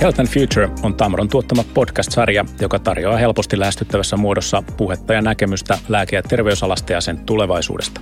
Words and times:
Health 0.00 0.20
and 0.20 0.28
Future 0.28 0.68
on 0.82 0.94
Tamron 0.94 1.28
tuottama 1.28 1.64
podcast-sarja, 1.74 2.44
joka 2.60 2.78
tarjoaa 2.78 3.16
helposti 3.16 3.58
lähestyttävässä 3.58 4.16
muodossa 4.16 4.62
puhetta 4.76 5.14
ja 5.14 5.22
näkemystä 5.22 5.78
lääke- 5.88 6.16
ja 6.16 6.22
terveysalasta 6.22 6.92
ja 6.92 7.00
sen 7.00 7.18
tulevaisuudesta. 7.18 8.00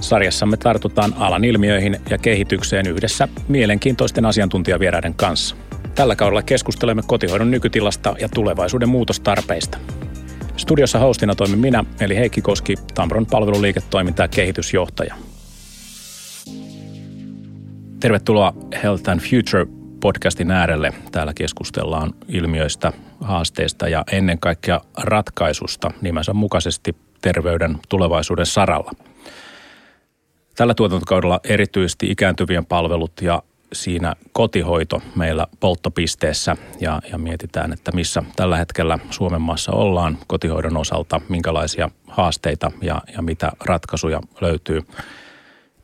Sarjassamme 0.00 0.56
tartutaan 0.56 1.14
alan 1.16 1.44
ilmiöihin 1.44 1.96
ja 2.10 2.18
kehitykseen 2.18 2.86
yhdessä 2.86 3.28
mielenkiintoisten 3.48 4.26
asiantuntijavieraiden 4.26 5.14
kanssa. 5.14 5.56
Tällä 5.94 6.16
kaudella 6.16 6.42
keskustelemme 6.42 7.02
kotihoidon 7.06 7.50
nykytilasta 7.50 8.14
ja 8.20 8.28
tulevaisuuden 8.28 8.88
muutostarpeista. 8.88 9.78
Studiossa 10.56 10.98
hostina 10.98 11.34
toimin 11.34 11.58
minä, 11.58 11.84
eli 12.00 12.16
Heikki 12.16 12.42
Koski, 12.42 12.74
Tamron 12.94 13.26
palveluliiketoiminta- 13.26 14.22
ja 14.22 14.28
kehitysjohtaja. 14.28 15.14
Tervetuloa 18.00 18.54
Health 18.82 19.10
and 19.10 19.20
Future 19.20 19.81
podcastin 20.02 20.50
äärelle. 20.50 20.92
Täällä 21.12 21.32
keskustellaan 21.34 22.14
ilmiöistä, 22.28 22.92
haasteista 23.20 23.88
ja 23.88 24.04
ennen 24.12 24.38
kaikkea 24.38 24.80
ratkaisusta 24.98 25.90
nimensä 26.00 26.32
mukaisesti 26.32 26.96
terveyden 27.20 27.78
tulevaisuuden 27.88 28.46
saralla. 28.46 28.92
Tällä 30.56 30.74
tuotantokaudella 30.74 31.40
erityisesti 31.44 32.10
ikääntyvien 32.10 32.66
palvelut 32.66 33.12
ja 33.20 33.42
siinä 33.72 34.14
kotihoito 34.32 35.02
meillä 35.16 35.46
polttopisteessä 35.60 36.56
ja, 36.80 37.00
ja 37.12 37.18
mietitään, 37.18 37.72
että 37.72 37.92
missä 37.92 38.22
tällä 38.36 38.56
hetkellä 38.56 38.98
Suomen 39.10 39.40
maassa 39.40 39.72
ollaan 39.72 40.18
kotihoidon 40.26 40.76
osalta, 40.76 41.20
minkälaisia 41.28 41.90
haasteita 42.06 42.70
ja, 42.80 43.02
ja 43.16 43.22
mitä 43.22 43.52
ratkaisuja 43.64 44.20
löytyy. 44.40 44.82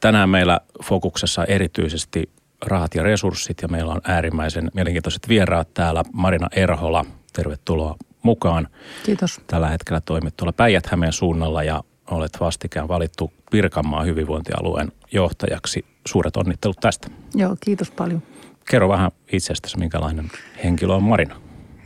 Tänään 0.01 0.31
meillä 0.31 0.61
fokuksessa 0.85 1.45
erityisesti 1.45 2.38
rahat 2.67 2.95
ja 2.95 3.03
resurssit 3.03 3.63
ja 3.63 3.69
meillä 3.69 3.93
on 3.93 4.01
äärimmäisen 4.05 4.71
mielenkiintoiset 4.75 5.29
vieraat 5.29 5.75
täällä. 5.75 6.03
Marina 6.13 6.49
Erhola, 6.53 7.05
tervetuloa 7.33 7.97
mukaan. 8.23 8.69
Kiitos. 9.05 9.41
Tällä 9.47 9.69
hetkellä 9.69 10.01
toimit 10.01 10.37
tuolla 10.37 10.53
päijät 10.53 10.85
suunnalla 11.11 11.63
ja 11.63 11.85
olet 12.11 12.41
vastikään 12.41 12.89
valittu 12.89 13.33
Pirkanmaan 13.51 14.07
hyvinvointialueen 14.07 14.93
johtajaksi. 15.13 15.85
Suuret 16.07 16.37
onnittelut 16.37 16.77
tästä. 16.81 17.09
Joo, 17.35 17.57
kiitos 17.61 17.91
paljon. 17.91 18.23
Kerro 18.71 18.89
vähän 18.89 19.11
itsestäsi, 19.33 19.79
minkälainen 19.79 20.31
henkilö 20.65 20.95
on 20.95 21.03
Marina. 21.03 21.37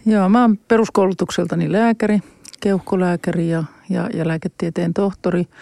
Joo, 0.06 0.28
mä 0.28 0.40
oon 0.40 0.58
peruskoulutukseltani 0.58 1.72
lääkäri, 1.72 2.20
keuhkolääkäri 2.60 3.50
ja, 3.50 3.64
ja, 3.90 4.08
ja 4.14 4.28
lääketieteen 4.28 4.94
tohtori– 4.94 5.44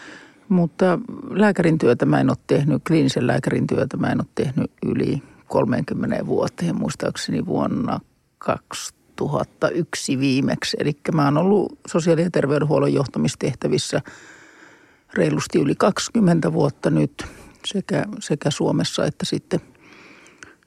mutta 0.51 0.98
lääkärin 1.31 1.79
työtä 1.79 2.06
mä 2.06 2.20
en 2.20 2.31
ole 2.31 2.37
tehnyt, 2.47 2.83
kliinisen 2.87 3.27
lääkärin 3.27 3.67
työtä 3.67 3.97
mä 3.97 4.06
en 4.06 4.20
ole 4.20 4.27
tehnyt 4.34 4.73
yli 4.87 5.23
30 5.47 6.27
vuoteen, 6.27 6.77
muistaakseni 6.77 7.47
vuonna 7.47 8.01
2001 8.39 10.19
viimeksi. 10.19 10.77
Eli 10.81 10.93
mä 11.15 11.25
oon 11.25 11.39
ollut 11.39 11.78
sosiaali- 11.87 12.23
ja 12.23 12.31
terveydenhuollon 12.31 12.95
johtamistehtävissä 12.95 14.01
reilusti 15.15 15.59
yli 15.59 15.75
20 15.75 16.53
vuotta 16.53 16.91
nyt 16.91 17.27
sekä, 17.67 18.05
sekä 18.21 18.51
Suomessa 18.51 19.05
että 19.05 19.27
sitten, 19.27 19.61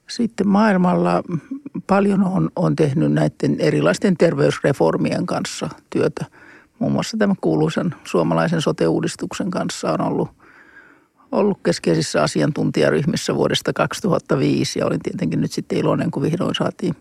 sitten 0.10 0.48
maailmalla. 0.48 1.24
Paljon 1.88 2.24
on, 2.24 2.50
on 2.56 2.76
tehnyt 2.76 3.12
näiden 3.12 3.56
erilaisten 3.60 4.18
terveysreformien 4.18 5.26
kanssa 5.26 5.70
työtä– 5.90 6.26
muun 6.80 6.92
muassa 6.94 7.18
tämän 7.18 7.36
kuuluisen 7.42 7.96
suomalaisen 8.04 8.62
sote-uudistuksen 8.62 9.52
kanssa 9.52 9.92
on 9.92 10.02
ollut, 10.02 10.30
ollut 11.32 11.60
keskeisissä 11.64 12.24
asiantuntijaryhmissä 12.24 13.36
vuodesta 13.36 13.74
2005 13.74 14.80
ja 14.80 14.86
olin 14.86 15.00
tietenkin 15.04 15.42
nyt 15.42 15.52
sitten 15.52 15.78
iloinen, 15.78 16.12
kun 16.12 16.24
vihdoin 16.24 16.56
saatiin 16.56 16.96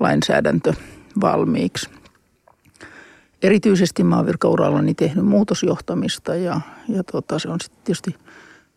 lainsäädäntö 0.00 0.74
valmiiksi. 1.20 1.90
Erityisesti 3.42 4.04
mä 4.04 4.16
oon 4.16 4.26
virkaurallani 4.26 4.94
tehnyt 4.94 5.24
muutosjohtamista 5.24 6.34
ja, 6.34 6.60
ja 6.88 7.04
tota, 7.04 7.38
se 7.38 7.48
on 7.48 7.60
sitten 7.60 7.84
tietysti 7.84 8.16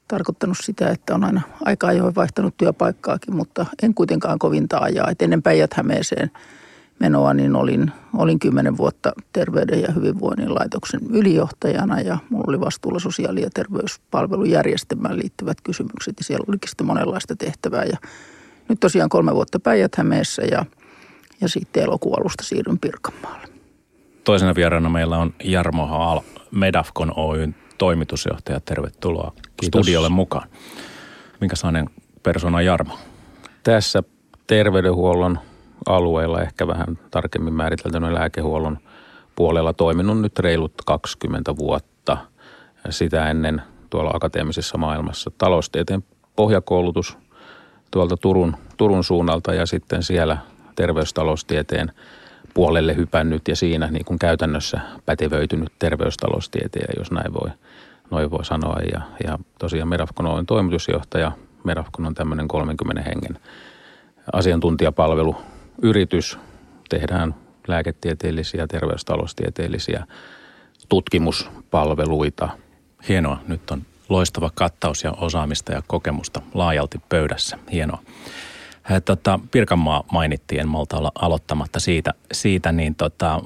tarkoittanut 0.08 0.58
sitä, 0.62 0.90
että 0.90 1.16
on 1.16 1.24
aina 1.24 1.42
aika 1.66 1.88
ajoin 1.88 2.16
vaihtanut 2.16 2.58
työpaikkaakin, 2.58 3.36
mutta 3.36 3.66
en 3.84 3.94
kuitenkaan 3.94 4.40
kovin 4.40 4.68
taajaa. 4.68 5.10
Et 5.10 5.22
ennen 5.22 5.44
Päijät-Hämeeseen– 5.44 6.32
menoa, 7.00 7.34
niin 7.34 7.56
olin, 7.56 7.92
olin 8.14 8.40
kymmenen 8.40 8.78
vuotta 8.78 9.14
terveyden 9.34 9.82
ja 9.82 9.92
hyvinvoinnin 9.92 10.56
laitoksen 10.56 11.00
ylijohtajana 11.10 12.02
ja 12.02 12.18
mulla 12.30 12.46
oli 12.48 12.60
vastuulla 12.60 13.00
sosiaali- 13.00 13.42
ja 13.42 13.50
terveyspalvelujärjestelmään 13.54 15.18
liittyvät 15.18 15.62
kysymykset 15.62 16.16
ja 16.18 16.24
siellä 16.24 16.46
olikin 16.48 16.70
sitten 16.70 16.88
monenlaista 16.88 17.36
tehtävää 17.36 17.84
ja 17.84 17.98
nyt 18.70 18.80
tosiaan 18.80 19.10
kolme 19.10 19.36
vuotta 19.36 19.60
päijät 19.60 19.92
ja, 20.52 20.66
ja 21.42 21.50
sitten 21.50 21.84
elokuun 21.84 22.20
alusta 22.20 22.44
siirryn 22.44 22.80
Pirkanmaalle. 22.80 23.48
Toisena 24.24 24.56
vieraana 24.56 24.90
meillä 24.90 25.18
on 25.18 25.34
Jarmo 25.44 25.88
Haal, 25.88 26.22
Medafcon 26.52 27.14
Oyn 27.16 27.56
toimitusjohtaja. 27.78 28.60
Tervetuloa 28.60 29.32
Kiitos. 29.58 29.80
studiolle 29.80 30.10
mukaan. 30.10 30.50
Minkälainen 31.42 31.90
persona 32.24 32.62
Jarmo? 32.62 33.00
Tässä 33.64 34.04
terveydenhuollon 34.48 35.40
alueella, 35.86 36.42
ehkä 36.42 36.68
vähän 36.68 37.00
tarkemmin 37.12 37.54
määriteltynä 37.54 38.14
lääkehuollon 38.14 38.78
puolella 39.36 39.74
toiminut 39.74 40.22
nyt 40.22 40.40
reilut 40.40 40.74
20 40.86 41.58
vuotta. 41.58 42.18
Sitä 42.90 43.30
ennen 43.30 43.62
tuolla 43.90 44.12
akateemisessa 44.14 44.78
maailmassa 44.78 45.32
taloustieteen 45.38 46.04
pohjakoulutus 46.36 47.18
tuolta 47.92 48.18
Turun, 48.18 48.56
Turun 48.78 49.04
suunnalta 49.04 49.54
ja 49.54 49.66
sitten 49.66 50.04
siellä 50.04 50.38
terveystaloustieteen 50.76 51.92
puolelle 52.54 52.96
hypännyt 52.96 53.48
ja 53.48 53.56
siinä 53.56 53.88
niin 53.88 54.06
kuin 54.06 54.20
käytännössä 54.20 54.80
pätevöitynyt 55.06 55.72
terveystaloustieteen, 55.80 56.94
jos 56.98 57.12
näin 57.12 57.34
voi, 57.34 57.50
noin 58.12 58.32
voi 58.32 58.46
sanoa. 58.46 58.80
Ja, 58.94 59.02
ja 59.24 59.40
tosiaan 59.60 59.88
Merafkon 59.88 60.26
on 60.26 60.46
toimitusjohtaja. 60.46 61.32
Merafkon 61.64 62.06
on 62.06 62.14
tämmöinen 62.14 62.48
30 62.48 63.02
hengen 63.02 63.40
asiantuntijapalvelu 64.34 65.36
yritys, 65.82 66.38
tehdään 66.90 67.36
lääketieteellisiä, 67.68 68.68
terveystaloustieteellisiä 68.68 70.08
tutkimuspalveluita. 70.90 72.50
Hienoa. 73.10 73.40
Nyt 73.48 73.72
on 73.72 73.82
loistava 74.10 74.52
kattaus 74.56 75.04
ja 75.04 75.12
osaamista 75.12 75.72
ja 75.72 75.84
kokemusta 75.88 76.42
laajalti 76.54 77.02
pöydässä. 77.10 77.58
Hienoa. 77.72 78.02
Tota, 79.06 79.40
Pirkanmaa 79.52 80.04
mainittiin, 80.12 80.62
en 80.62 80.68
malta 80.68 80.98
olla 80.98 81.12
aloittamatta 81.16 81.80
siitä, 81.80 82.14
siitä 82.32 82.72
niin 82.72 82.96
tota, 82.96 83.42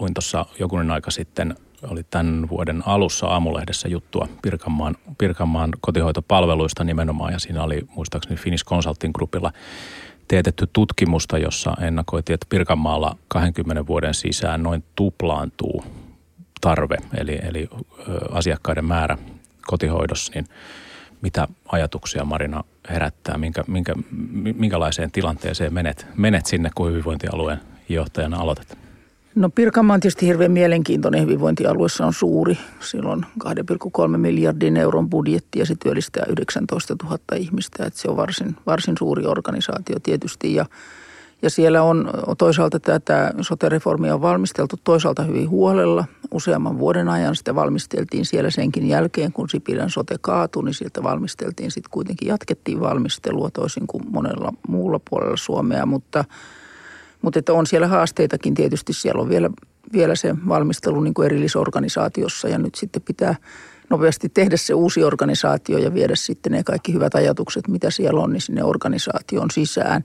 luin 0.00 0.14
tuossa 0.14 0.46
jokunen 0.58 0.90
aika 0.90 1.10
sitten, 1.10 1.56
oli 1.90 2.02
tämän 2.02 2.48
vuoden 2.48 2.82
alussa 2.86 3.26
aamulehdessä 3.26 3.88
juttua 3.88 4.28
Pirkanmaan, 4.42 4.96
Pirkanmaan 5.18 5.72
kotihoitopalveluista 5.80 6.84
nimenomaan, 6.84 7.32
ja 7.32 7.38
siinä 7.38 7.62
oli 7.62 7.86
muistaakseni 7.88 8.36
Finnish 8.36 8.64
Consulting 8.64 9.14
Groupilla 9.14 9.52
teetetty 10.28 10.68
tutkimusta, 10.72 11.38
jossa 11.38 11.76
ennakoitiin, 11.80 12.34
että 12.34 12.46
Pirkanmaalla 12.48 13.16
20 13.28 13.86
vuoden 13.86 14.14
sisään 14.14 14.62
noin 14.62 14.84
tuplaantuu 14.96 15.84
tarve, 16.60 16.96
eli, 17.16 17.38
eli 17.42 17.68
asiakkaiden 18.30 18.84
määrä 18.84 19.18
kotihoidossa, 19.66 20.32
niin 20.34 20.46
mitä 21.22 21.48
ajatuksia 21.72 22.24
Marina 22.24 22.64
herättää, 22.90 23.38
minkä, 23.38 23.64
minkä, 23.66 23.94
minkälaiseen 24.54 25.10
tilanteeseen 25.10 25.74
menet, 25.74 26.06
menet 26.16 26.46
sinne, 26.46 26.70
kun 26.74 26.90
hyvinvointialueen 26.90 27.60
johtajana 27.88 28.36
aloitat? 28.36 28.85
No 29.36 29.50
Pirkanmaa 29.50 29.94
on 29.94 30.00
tietysti 30.00 30.26
hirveän 30.26 30.52
mielenkiintoinen 30.52 31.22
hyvinvointialueessa 31.22 32.06
on 32.06 32.12
suuri. 32.12 32.58
Sillä 32.80 33.10
on 33.10 33.26
2,3 33.44 34.16
miljardin 34.16 34.76
euron 34.76 35.10
budjetti 35.10 35.58
ja 35.58 35.66
se 35.66 35.74
työllistää 35.82 36.24
19 36.28 36.96
000 37.04 37.18
ihmistä. 37.36 37.86
Että 37.86 38.00
se 38.00 38.08
on 38.08 38.16
varsin, 38.16 38.56
varsin 38.66 38.94
suuri 38.98 39.26
organisaatio 39.26 39.96
tietysti 40.02 40.54
ja, 40.54 40.66
ja 41.42 41.50
siellä 41.50 41.82
on 41.82 42.10
toisaalta 42.38 42.80
tätä 42.80 43.32
sote-reformia 43.40 44.14
on 44.14 44.22
valmisteltu 44.22 44.76
toisaalta 44.84 45.22
hyvin 45.22 45.50
huolella. 45.50 46.04
Useamman 46.30 46.78
vuoden 46.78 47.08
ajan 47.08 47.36
sitä 47.36 47.54
valmisteltiin 47.54 48.24
siellä 48.24 48.50
senkin 48.50 48.88
jälkeen, 48.88 49.32
kun 49.32 49.48
Sipilän 49.48 49.90
sote 49.90 50.16
kaatui, 50.20 50.64
niin 50.64 50.74
sieltä 50.74 51.02
valmisteltiin 51.02 51.70
sitten 51.70 51.90
kuitenkin 51.90 52.28
jatkettiin 52.28 52.80
valmistelua 52.80 53.50
toisin 53.50 53.86
kuin 53.86 54.04
monella 54.10 54.52
muulla 54.68 55.00
puolella 55.10 55.36
Suomea, 55.36 55.86
mutta– 55.86 56.24
mutta 57.22 57.38
että 57.38 57.52
on 57.52 57.66
siellä 57.66 57.86
haasteitakin 57.86 58.54
tietysti. 58.54 58.92
Siellä 58.92 59.22
on 59.22 59.28
vielä, 59.28 59.50
vielä 59.92 60.14
se 60.14 60.34
valmistelu 60.48 61.00
niin 61.00 61.14
kuin 61.14 61.26
erillisorganisaatiossa 61.26 62.48
ja 62.48 62.58
nyt 62.58 62.74
sitten 62.74 63.02
pitää 63.02 63.34
nopeasti 63.90 64.28
tehdä 64.28 64.56
se 64.56 64.74
uusi 64.74 65.04
organisaatio 65.04 65.78
ja 65.78 65.94
viedä 65.94 66.16
sitten 66.16 66.52
ne 66.52 66.62
kaikki 66.64 66.92
hyvät 66.92 67.14
ajatukset, 67.14 67.68
mitä 67.68 67.90
siellä 67.90 68.20
on, 68.20 68.32
niin 68.32 68.40
sinne 68.40 68.64
organisaation 68.64 69.50
sisään. 69.50 70.04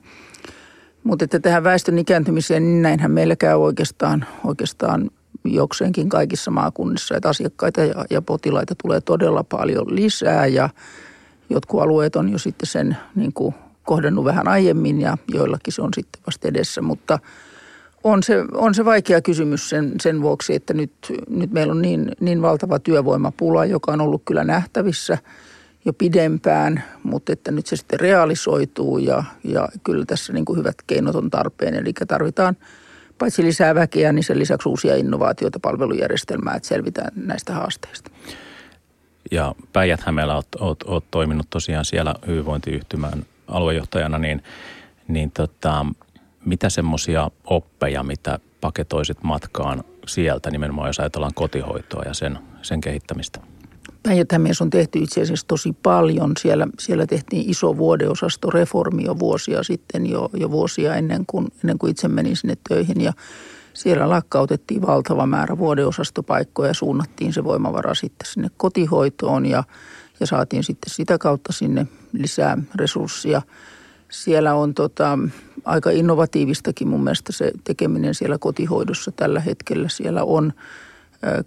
Mutta 1.04 1.26
että 1.26 1.40
tähän 1.40 1.64
väestön 1.64 1.98
ikääntymiseen, 1.98 2.64
niin 2.64 2.82
näinhän 2.82 3.12
meillä 3.12 3.36
käy 3.36 3.56
oikeastaan, 3.56 4.26
oikeastaan 4.44 5.10
jokseenkin 5.44 6.10
kaikissa 6.10 6.52
maakunnissa, 6.52 7.16
että 7.16 7.30
asiakkaita 7.30 7.82
ja, 7.82 8.06
ja 8.10 8.22
potilaita 8.22 8.76
tulee 8.82 9.02
todella 9.02 9.44
paljon 9.44 9.96
lisää 9.96 10.46
ja 10.46 10.70
jotkut 11.50 11.82
alueet 11.82 12.16
on 12.16 12.30
jo 12.30 12.38
sitten 12.38 12.68
sen 12.68 12.98
niin 13.16 13.34
kuin 13.34 13.56
kohdannut 13.92 14.26
vähän 14.26 14.48
aiemmin 14.48 15.02
ja 15.02 15.18
joillakin 15.28 15.74
se 15.74 15.82
on 15.82 15.90
sitten 15.96 16.22
vasta 16.28 16.48
edessä, 16.48 16.82
mutta 16.82 17.20
on 18.04 18.24
se, 18.24 18.36
on 18.54 18.76
se 18.76 18.86
vaikea 18.86 19.22
kysymys 19.22 19.70
sen, 19.70 19.94
sen 20.02 20.22
vuoksi, 20.22 20.56
että 20.56 20.74
nyt, 20.74 20.92
nyt 21.30 21.52
meillä 21.52 21.72
on 21.72 21.82
niin, 21.82 22.12
niin 22.20 22.42
valtava 22.42 22.80
työvoimapula, 22.80 23.66
joka 23.66 23.92
on 23.92 24.02
ollut 24.02 24.22
kyllä 24.26 24.44
nähtävissä 24.44 25.18
jo 25.86 25.94
pidempään, 25.94 26.84
mutta 27.04 27.34
että 27.34 27.52
nyt 27.52 27.68
se 27.68 27.76
sitten 27.76 28.00
realisoituu 28.00 28.98
ja, 28.98 29.24
ja 29.44 29.68
kyllä 29.84 30.06
tässä 30.06 30.34
niin 30.34 30.46
kuin 30.46 30.60
hyvät 30.60 30.76
keinot 30.88 31.16
on 31.16 31.30
tarpeen. 31.30 31.74
Eli 31.74 31.94
tarvitaan 32.08 32.58
paitsi 33.18 33.44
lisää 33.44 33.76
väkeä, 33.76 34.12
niin 34.12 34.24
sen 34.24 34.40
lisäksi 34.40 34.70
uusia 34.70 34.96
innovaatioita 34.96 35.60
palvelujärjestelmää, 35.60 36.56
että 36.56 36.68
selvitään 36.68 37.12
näistä 37.16 37.54
haasteista. 37.54 38.12
Ja 39.32 39.56
Päijät-Hämeellä 39.74 40.36
olet, 40.36 40.56
olet, 40.60 40.84
olet 40.84 41.04
toiminut 41.12 41.48
tosiaan 41.50 41.86
siellä 41.86 42.16
hyvinvointiyhtymän 42.28 43.26
aluejohtajana, 43.52 44.18
niin, 44.18 44.44
niin 45.08 45.32
tota, 45.32 45.86
mitä 46.46 46.70
semmoisia 46.70 47.32
oppeja, 47.46 48.04
mitä 48.04 48.40
paketoisit 48.62 49.24
matkaan 49.24 49.84
sieltä 50.08 50.52
nimenomaan, 50.52 50.90
jos 50.90 51.00
ajatellaan 51.00 51.34
kotihoitoa 51.36 52.04
ja 52.04 52.14
sen, 52.14 52.40
sen 52.62 52.82
kehittämistä? 52.82 53.40
päijät 54.04 54.28
on 54.62 54.70
tehty 54.70 55.00
itse 55.00 55.22
asiassa 55.22 55.48
tosi 55.48 55.76
paljon. 55.84 56.32
Siellä, 56.40 56.68
siellä 56.80 57.08
tehtiin 57.08 57.50
iso 57.50 57.78
vuodeosastoreformi 57.78 59.04
jo 59.04 59.20
vuosia 59.20 59.64
sitten, 59.64 60.10
jo, 60.10 60.30
jo 60.34 60.52
vuosia 60.52 60.96
ennen 60.96 61.24
kuin, 61.28 61.48
ennen 61.64 61.78
kuin 61.78 61.92
itse 61.92 62.08
menin 62.08 62.36
sinne 62.36 62.58
töihin. 62.70 63.02
Ja 63.02 63.14
siellä 63.74 64.10
lakkautettiin 64.10 64.82
valtava 64.82 65.26
määrä 65.26 65.58
vuodeosastopaikkoja 65.58 66.70
ja 66.70 66.74
suunnattiin 66.74 67.34
se 67.34 67.44
voimavara 67.44 67.96
sitten 67.96 68.28
sinne 68.28 68.50
kotihoitoon 68.58 69.46
ja, 69.46 69.64
ja 70.22 70.28
saatiin 70.28 70.64
sitten 70.64 70.94
sitä 70.94 71.18
kautta 71.18 71.52
sinne 71.54 71.88
lisää 72.14 72.58
resursseja. 72.76 73.42
Siellä 74.10 74.56
on 74.56 74.74
tota, 74.74 75.20
aika 75.66 75.90
innovatiivistakin 75.90 76.88
mun 76.88 77.04
mielestä 77.04 77.32
se 77.32 77.52
tekeminen 77.64 78.16
siellä 78.16 78.38
kotihoidossa 78.38 79.12
tällä 79.12 79.40
hetkellä. 79.40 79.90
Siellä 79.90 80.24
on 80.24 80.54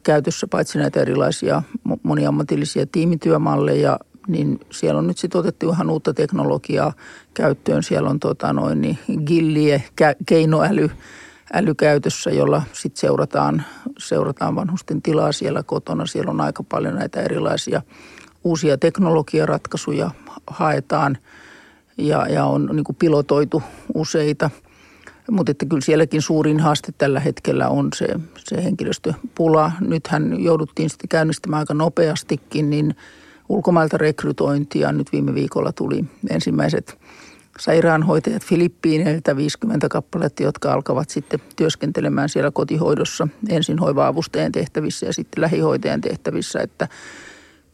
käytössä 0.02 0.46
paitsi 0.46 0.78
näitä 0.78 1.00
erilaisia 1.00 1.62
moniammatillisia 2.02 2.86
tiimityömalleja, 2.92 3.98
niin 4.28 4.60
siellä 4.70 4.98
on 4.98 5.06
nyt 5.06 5.18
sitten 5.18 5.38
otettu 5.38 5.70
ihan 5.70 5.90
uutta 5.90 6.14
teknologiaa 6.14 6.92
käyttöön. 7.34 7.82
Siellä 7.82 8.10
on 8.10 8.20
tota 8.20 8.52
noin, 8.52 8.80
niin 8.80 8.98
gillie, 9.26 9.82
keinoäly, 10.26 10.90
älykäytössä, 11.52 12.30
jolla 12.30 12.62
sitten 12.72 13.00
seurataan, 13.00 13.62
seurataan 13.98 14.54
vanhusten 14.54 15.02
tilaa 15.02 15.32
siellä 15.32 15.62
kotona. 15.62 16.06
Siellä 16.06 16.30
on 16.30 16.40
aika 16.40 16.62
paljon 16.62 16.94
näitä 16.94 17.22
erilaisia 17.22 17.82
uusia 18.44 18.79
teknologiaratkaisuja 18.79 20.11
haetaan 20.46 21.19
ja, 21.99 22.26
ja 22.29 22.44
on 22.44 22.70
niin 22.73 22.85
kuin 22.85 22.96
pilotoitu 22.96 23.62
useita. 23.94 24.50
Mutta 25.31 25.50
että 25.50 25.67
kyllä 25.67 25.81
sielläkin 25.81 26.23
suurin 26.23 26.61
haaste 26.61 26.93
tällä 26.99 27.20
hetkellä 27.20 27.69
on 27.69 27.88
se, 27.94 28.06
se 28.38 28.64
henkilöstöpula. 28.64 29.73
Nythän 29.81 30.43
jouduttiin 30.43 30.91
sitten 30.91 31.08
käynnistämään 31.08 31.61
aika 31.61 31.75
nopeastikin, 31.75 32.70
niin 32.70 32.96
ulkomailta 33.49 33.99
rekrytointia. 33.99 34.93
Nyt 34.93 35.12
viime 35.12 35.35
viikolla 35.35 35.73
tuli 35.73 36.05
ensimmäiset 36.31 36.99
sairaanhoitajat 37.58 38.44
Filippiineiltä 38.44 39.37
50 39.37 39.88
kappaletta, 39.88 40.43
jotka 40.43 40.73
alkavat 40.73 41.11
sitten 41.11 41.41
työskentelemään 41.56 42.29
siellä 42.29 42.50
kotihoidossa 42.50 43.29
ensin 43.49 43.79
hoiva-avustajan 43.79 44.52
tehtävissä 44.52 45.06
ja 45.06 45.12
sitten 45.12 45.41
lähihoitajan 45.41 46.00
tehtävissä, 46.00 46.61
että 46.61 46.88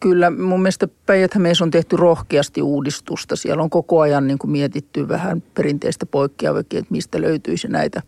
kyllä 0.00 0.30
mun 0.30 0.62
mielestä 0.62 0.88
päijät 1.06 1.30
on 1.62 1.70
tehty 1.70 1.96
rohkeasti 1.96 2.62
uudistusta. 2.62 3.36
Siellä 3.36 3.62
on 3.62 3.70
koko 3.70 4.00
ajan 4.00 4.26
niin 4.26 4.38
kuin 4.38 4.50
mietitty 4.50 5.08
vähän 5.08 5.42
perinteistä 5.54 6.06
poikkeavakin, 6.06 6.78
että 6.78 6.92
mistä 6.92 7.20
löytyisi 7.20 7.68
näitä 7.68 8.02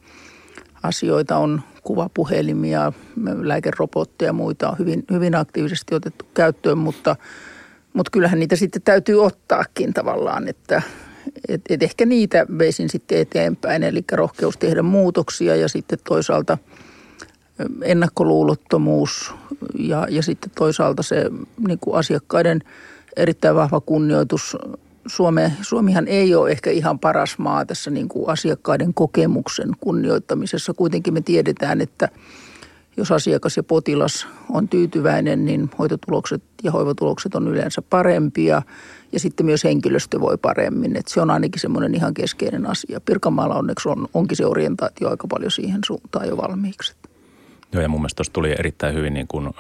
asioita. 0.83 1.37
On 1.37 1.63
kuvapuhelimia, 1.83 2.93
lääkerobotteja 3.43 4.29
ja 4.29 4.33
muita 4.33 4.71
on 4.71 4.79
hyvin, 4.79 5.05
hyvin 5.11 5.35
aktiivisesti 5.35 5.95
otettu 5.95 6.25
käyttöön, 6.35 6.79
mutta, 6.79 7.17
mutta 7.93 8.11
kyllähän 8.11 8.39
niitä 8.39 8.57
sitten 8.57 8.83
täytyy 8.83 9.25
ottaakin 9.25 9.93
tavallaan, 9.93 10.49
että 10.49 10.83
et, 11.49 11.61
et 11.69 11.83
ehkä 11.83 12.07
niitä 12.07 12.47
veisin 12.59 12.91
sitten 12.91 13.19
eteenpäin, 13.19 13.83
eli 13.83 14.05
rohkeus 14.13 14.57
tehdä 14.57 14.83
muutoksia 14.83 15.57
ja 15.57 15.69
sitten 15.69 15.99
toisaalta 16.05 16.59
ennakkoluulottomuus 17.83 19.35
ja, 19.79 20.07
ja 20.11 20.23
sitten 20.23 20.51
toisaalta 20.55 21.03
se 21.03 21.31
niin 21.69 21.79
kuin 21.79 21.97
asiakkaiden 21.97 22.61
erittäin 23.17 23.57
vahva 23.57 23.81
kunnioitus. 23.81 24.57
Suome, 25.07 25.53
Suomihan 25.63 26.09
ei 26.09 26.35
ole 26.35 26.51
ehkä 26.51 26.71
ihan 26.71 26.99
paras 26.99 27.39
maa 27.39 27.65
tässä 27.67 27.91
niin 27.91 28.09
kuin 28.09 28.29
asiakkaiden 28.29 28.95
kokemuksen 28.95 29.71
kunnioittamisessa. 29.81 30.75
Kuitenkin 30.75 31.15
me 31.15 31.21
tiedetään, 31.21 31.81
että 31.81 32.09
jos 32.97 33.13
asiakas 33.13 33.57
ja 33.57 33.63
potilas 33.63 34.27
on 34.51 34.69
tyytyväinen, 34.69 35.45
niin 35.45 35.71
hoitotulokset 35.79 36.43
ja 36.63 36.73
hoivatulokset 36.73 37.35
on 37.35 37.49
yleensä 37.49 37.83
parempia– 37.83 38.63
ja 39.13 39.21
sitten 39.21 39.47
myös 39.47 39.65
henkilöstö 39.65 40.21
voi 40.21 40.39
paremmin. 40.39 40.97
Että 40.97 41.13
se 41.13 41.21
on 41.21 41.31
ainakin 41.31 41.61
semmoinen 41.61 41.95
ihan 41.95 42.15
keskeinen 42.15 42.67
asia. 42.67 43.01
Pirkanmaalla 43.01 43.55
onneksi 43.55 43.89
on, 43.89 44.09
onkin 44.15 44.37
se 44.37 44.47
orientaatio 44.47 45.11
aika 45.11 45.27
paljon 45.29 45.51
siihen 45.51 45.81
suuntaan 45.87 46.29
jo 46.29 46.37
valmiiksi. 46.37 46.95
Joo, 47.73 47.83
ja 47.83 47.89
mun 47.89 48.01
mielestä 48.01 48.17
tuossa 48.17 48.33
tuli 48.33 48.55
erittäin 48.59 48.95
hyvin 48.95 49.15
niin 49.15 49.27
kuin, 49.27 49.51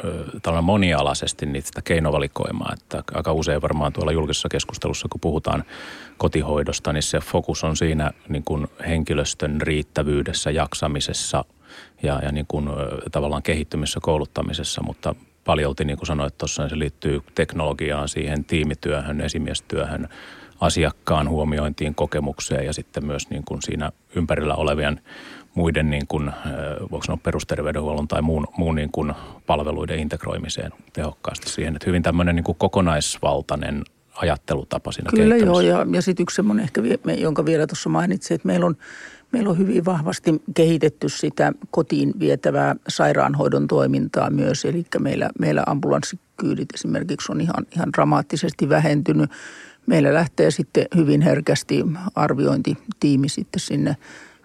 monialaisesti 0.62 1.46
niitä 1.46 1.82
keinovalikoimaa, 1.82 2.72
että 2.72 3.02
aika 3.14 3.32
usein 3.32 3.62
varmaan 3.62 3.92
tuolla 3.92 4.12
julkisessa 4.12 4.48
keskustelussa, 4.48 5.08
kun 5.10 5.20
puhutaan 5.20 5.64
kotihoidosta, 6.18 6.92
niin 6.92 7.02
se 7.02 7.18
fokus 7.18 7.64
on 7.64 7.76
siinä 7.76 8.10
niin 8.28 8.44
kuin 8.44 8.66
henkilöstön 8.88 9.60
riittävyydessä, 9.60 10.50
jaksamisessa 10.50 11.44
ja, 12.02 12.20
ja 12.22 12.32
niin 12.32 12.46
kuin, 12.48 12.68
tavallaan 13.12 13.42
kehittymisessä, 13.42 14.00
kouluttamisessa, 14.02 14.82
mutta 14.82 15.14
paljolti, 15.44 15.84
niin 15.84 15.96
kuin 15.96 16.06
sanoit 16.06 16.38
tuossa, 16.38 16.62
niin 16.62 16.70
se 16.70 16.78
liittyy 16.78 17.20
teknologiaan, 17.34 18.08
siihen 18.08 18.44
tiimityöhön, 18.44 19.20
esimiestyöhön, 19.20 20.08
asiakkaan 20.60 21.28
huomiointiin, 21.28 21.94
kokemukseen 21.94 22.66
ja 22.66 22.72
sitten 22.72 23.06
myös 23.06 23.30
niin 23.30 23.42
kuin 23.44 23.62
siinä 23.62 23.92
ympärillä 24.14 24.54
olevien 24.54 25.00
muiden 25.54 25.90
niin 25.90 26.06
kuin, 26.06 26.30
voiko 26.90 27.06
sanoa 27.06 27.20
perusterveydenhuollon 27.22 28.08
tai 28.08 28.22
muun, 28.22 28.46
muun 28.56 28.74
niin 28.74 28.92
kuin 28.92 29.12
palveluiden 29.46 29.98
integroimiseen 29.98 30.72
tehokkaasti 30.92 31.50
siihen. 31.50 31.76
Että 31.76 31.86
hyvin 31.86 32.02
tämmöinen 32.02 32.36
niin 32.36 32.44
kuin 32.44 32.58
kokonaisvaltainen 32.58 33.82
ajattelutapa 34.14 34.92
siinä 34.92 35.10
Kyllä 35.10 35.36
joo, 35.36 35.60
ja, 35.60 35.86
ja 35.92 36.02
sitten 36.02 36.22
yksi 36.24 36.36
semmoinen 36.36 36.62
ehkä, 36.62 36.82
jonka 37.18 37.44
vielä 37.44 37.66
tuossa 37.66 37.88
mainitsin, 37.88 38.34
että 38.34 38.46
meillä 38.46 38.66
on 38.66 38.76
Meillä 39.32 39.50
on 39.50 39.58
hyvin 39.58 39.84
vahvasti 39.84 40.42
kehitetty 40.54 41.08
sitä 41.08 41.52
kotiin 41.70 42.12
vietävää 42.18 42.76
sairaanhoidon 42.88 43.66
toimintaa 43.66 44.30
myös. 44.30 44.64
Eli 44.64 44.86
meillä, 44.98 45.30
meillä 45.38 45.62
ambulanssikyydit 45.66 46.68
esimerkiksi 46.74 47.32
on 47.32 47.40
ihan, 47.40 47.66
ihan 47.76 47.92
dramaattisesti 47.92 48.68
vähentynyt. 48.68 49.30
Meillä 49.86 50.14
lähtee 50.14 50.50
sitten 50.50 50.86
hyvin 50.96 51.20
herkästi 51.20 51.84
arviointitiimi 52.14 53.28
sitten 53.28 53.60
sinne 53.60 53.96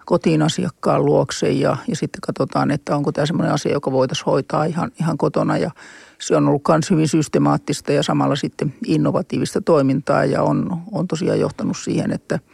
kotiin 0.08 0.42
asiakkaan 0.42 1.04
luokse 1.04 1.50
ja, 1.50 1.76
ja 1.88 1.96
sitten 1.96 2.20
katsotaan, 2.20 2.70
että 2.70 2.96
onko 2.96 3.12
tämä 3.12 3.26
semmoinen 3.26 3.54
asia, 3.54 3.72
joka 3.72 3.92
voitaisiin 3.92 4.26
hoitaa 4.26 4.64
ihan, 4.64 4.90
ihan 5.00 5.18
kotona 5.18 5.58
ja 5.58 5.70
se 6.20 6.36
on 6.36 6.48
ollut 6.48 6.62
myös 6.68 6.90
hyvin 6.90 7.08
systemaattista 7.08 7.92
ja 7.92 8.02
samalla 8.02 8.36
sitten 8.36 8.74
innovatiivista 8.86 9.60
toimintaa 9.60 10.24
ja 10.24 10.42
on, 10.42 10.82
on 10.92 11.08
tosiaan 11.08 11.40
johtanut 11.40 11.76
siihen, 11.76 12.12
että– 12.12 12.38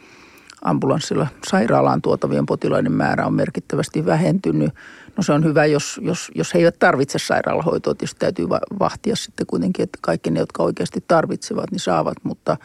ambulanssilla 0.65 1.27
sairaalaan 1.47 2.01
tuotavien 2.01 2.45
potilaiden 2.45 2.91
määrä 2.91 3.25
on 3.25 3.33
merkittävästi 3.33 4.05
vähentynyt. 4.05 4.73
No 5.17 5.23
se 5.23 5.31
on 5.31 5.43
hyvä, 5.43 5.65
jos, 5.65 5.99
jos, 6.03 6.31
jos 6.35 6.53
he 6.53 6.59
eivät 6.59 6.79
tarvitse 6.79 7.19
sairaalahoitoa. 7.19 7.95
Tietysti 7.95 8.19
täytyy 8.19 8.49
vahtia 8.79 9.15
sitten 9.15 9.45
kuitenkin, 9.47 9.83
että 9.83 9.99
kaikki 10.01 10.31
ne, 10.31 10.39
jotka 10.39 10.63
oikeasti 10.63 11.03
tarvitsevat, 11.07 11.71
niin 11.71 11.79
saavat. 11.79 12.17
Mutta, 12.23 12.57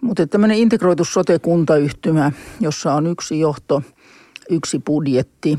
mutta 0.00 0.26
tämmöinen 0.26 0.58
integroitu 0.58 1.04
sote-kuntayhtymä, 1.04 2.32
jossa 2.60 2.94
on 2.94 3.06
yksi 3.06 3.40
johto, 3.40 3.82
yksi 4.50 4.78
budjetti, 4.78 5.58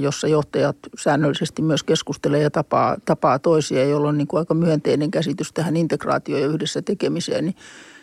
jossa 0.00 0.28
johtajat 0.28 0.76
säännöllisesti 0.98 1.62
myös 1.62 1.82
keskustelee 1.82 2.42
ja 2.42 2.50
tapaa, 2.50 2.96
tapaa 3.04 3.38
toisia, 3.38 3.84
jolloin 3.84 4.14
on 4.14 4.18
niin 4.18 4.28
kuin 4.28 4.38
aika 4.38 4.54
myönteinen 4.54 5.10
käsitys 5.10 5.52
tähän 5.52 5.76
integraatioon 5.76 6.42
ja 6.42 6.48
yhdessä 6.48 6.82
tekemiseen, 6.82 7.44
niin 7.44 7.56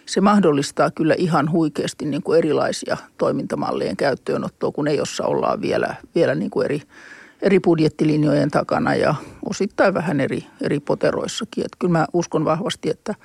se 0.05 0.21
mahdollistaa 0.21 0.91
kyllä 0.91 1.15
ihan 1.17 1.51
huikeasti 1.51 2.05
niin 2.05 2.23
kuin 2.23 2.37
erilaisia 2.37 2.97
toimintamallien 3.17 3.97
käyttöönottoa, 3.97 4.71
kun 4.71 4.87
ei 4.87 4.97
jossa 4.97 5.25
ollaan 5.25 5.61
vielä, 5.61 5.95
vielä 6.15 6.35
niin 6.35 6.51
kuin 6.51 6.65
eri, 6.65 6.81
eri 7.41 7.59
budjettilinjojen 7.59 8.51
takana 8.51 8.95
ja 8.95 9.15
osittain 9.49 9.93
vähän 9.93 10.19
eri, 10.19 10.45
eri 10.61 10.79
poteroissakin. 10.79 11.65
Että 11.65 11.77
kyllä 11.79 11.91
mä 11.91 12.05
uskon 12.13 12.45
vahvasti, 12.45 12.89
että 12.89 13.15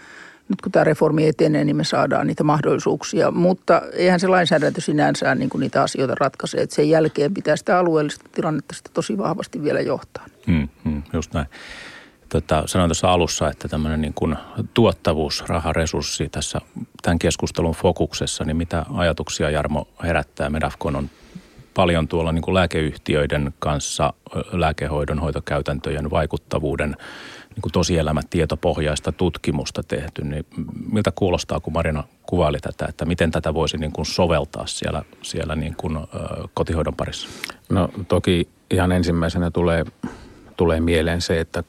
nyt 0.48 0.60
kun 0.60 0.72
tämä 0.72 0.84
reformi 0.84 1.26
etenee, 1.26 1.64
niin 1.64 1.76
me 1.76 1.84
saadaan 1.84 2.26
niitä 2.26 2.44
mahdollisuuksia. 2.44 3.30
Mutta 3.30 3.82
eihän 3.92 4.20
se 4.20 4.28
lainsäädäntö 4.28 4.80
sinänsä 4.80 5.34
niin 5.34 5.50
kuin 5.50 5.60
niitä 5.60 5.82
asioita 5.82 6.14
ratkaise. 6.20 6.58
Että 6.58 6.76
sen 6.76 6.90
jälkeen 6.90 7.34
pitää 7.34 7.56
sitä 7.56 7.78
alueellista 7.78 8.24
tilannetta 8.32 8.74
sitä 8.74 8.90
tosi 8.94 9.18
vahvasti 9.18 9.62
vielä 9.62 9.80
johtaa. 9.80 10.26
Hmm, 10.46 10.68
hmm, 10.84 11.02
just 11.12 11.34
näin. 11.34 11.46
tota, 12.28 12.62
sanoin 12.66 12.88
tuossa 12.88 13.12
alussa, 13.12 13.48
että 13.50 13.68
tämmöinen 13.68 14.00
niin 14.00 14.14
kuin 14.14 14.36
tuottavuus, 14.74 15.44
raharesurssi 15.46 16.28
tässä 16.28 16.60
tämän 17.02 17.18
keskustelun 17.18 17.74
fokuksessa, 17.74 18.44
niin 18.44 18.56
mitä 18.56 18.86
ajatuksia 18.94 19.50
Jarmo 19.50 19.88
herättää? 20.02 20.50
Medafcon 20.50 20.96
on 20.96 21.10
paljon 21.74 22.08
tuolla 22.08 22.32
niin 22.32 22.42
kuin 22.42 22.54
lääkeyhtiöiden 22.54 23.54
kanssa 23.58 24.12
lääkehoidon 24.52 25.18
hoitokäytäntöjen 25.18 26.10
vaikuttavuuden 26.10 26.96
niin 27.56 27.72
tosielämätietopohjaista 27.72 29.12
tutkimusta 29.12 29.82
tehty, 29.82 30.24
niin 30.24 30.46
miltä 30.92 31.12
kuulostaa, 31.14 31.60
kun 31.60 31.72
Marina 31.72 32.04
kuvaili 32.22 32.58
tätä, 32.58 32.86
että 32.88 33.04
miten 33.04 33.30
tätä 33.30 33.54
voisi 33.54 33.78
niin 33.78 33.92
kuin 33.92 34.06
soveltaa 34.06 34.66
siellä, 34.66 35.02
siellä 35.22 35.56
niin 35.56 35.76
kuin, 35.76 35.96
ö, 35.96 35.98
kotihoidon 36.54 36.94
parissa? 36.94 37.28
No 37.68 37.88
toki 38.08 38.48
ihan 38.70 38.92
ensimmäisenä 38.92 39.50
tulee, 39.50 39.84
tulee 40.56 40.80
mieleen 40.80 41.20
se, 41.20 41.40
että 41.40 41.64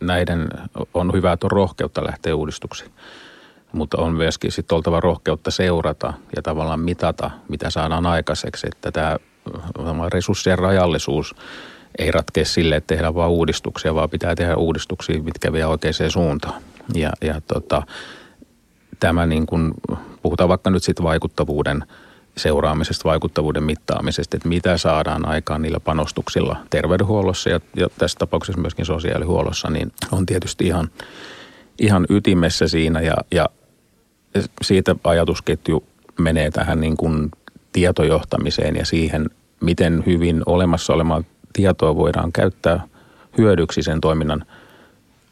näiden 0.00 0.48
on 0.94 1.12
hyvä, 1.12 1.32
että 1.32 1.46
on 1.46 1.50
rohkeutta 1.50 2.04
lähteä 2.04 2.34
uudistuksiin. 2.34 2.90
Mutta 3.72 3.98
on 3.98 4.14
myöskin 4.14 4.52
sitten 4.52 4.76
oltava 4.76 5.00
rohkeutta 5.00 5.50
seurata 5.50 6.12
ja 6.36 6.42
tavallaan 6.42 6.80
mitata, 6.80 7.30
mitä 7.48 7.70
saadaan 7.70 8.06
aikaiseksi. 8.06 8.66
Että 8.72 8.92
tämä 8.92 9.18
resurssien 10.12 10.58
rajallisuus 10.58 11.34
ei 11.98 12.10
ratkea 12.10 12.44
sille, 12.44 12.76
että 12.76 12.94
tehdään 12.94 13.14
vain 13.14 13.30
uudistuksia, 13.30 13.94
vaan 13.94 14.10
pitää 14.10 14.34
tehdä 14.34 14.56
uudistuksia, 14.56 15.22
mitkä 15.22 15.52
vie 15.52 15.66
oikeaan 15.66 16.10
suuntaan. 16.10 16.62
Ja, 16.94 17.12
ja 17.20 17.40
tota, 17.40 17.82
tämä 19.00 19.26
niin 19.26 19.46
kuin, 19.46 19.74
puhutaan 20.22 20.48
vaikka 20.48 20.70
nyt 20.70 20.82
sitten 20.82 21.04
vaikuttavuuden 21.04 21.84
seuraamisesta, 22.36 23.08
vaikuttavuuden 23.08 23.62
mittaamisesta, 23.62 24.36
että 24.36 24.48
mitä 24.48 24.78
saadaan 24.78 25.28
aikaan 25.28 25.62
niillä 25.62 25.80
panostuksilla 25.80 26.56
terveydenhuollossa 26.70 27.50
ja, 27.50 27.60
ja 27.76 27.88
tässä 27.98 28.18
tapauksessa 28.18 28.60
myöskin 28.60 28.86
sosiaalihuollossa, 28.86 29.70
niin 29.70 29.92
on 30.12 30.26
tietysti 30.26 30.66
ihan, 30.66 30.90
ihan 31.78 32.06
ytimessä 32.10 32.68
siinä 32.68 33.00
ja, 33.00 33.14
ja 33.30 33.46
siitä 34.62 34.96
ajatusketju 35.04 35.84
menee 36.18 36.50
tähän 36.50 36.80
niin 36.80 36.96
kuin 36.96 37.30
tietojohtamiseen 37.72 38.76
ja 38.76 38.86
siihen, 38.86 39.30
miten 39.60 40.02
hyvin 40.06 40.42
olemassa 40.46 40.92
olemaa 40.92 41.22
tietoa 41.52 41.96
voidaan 41.96 42.32
käyttää 42.32 42.80
hyödyksi 43.38 43.82
sen 43.82 44.00
toiminnan 44.00 44.44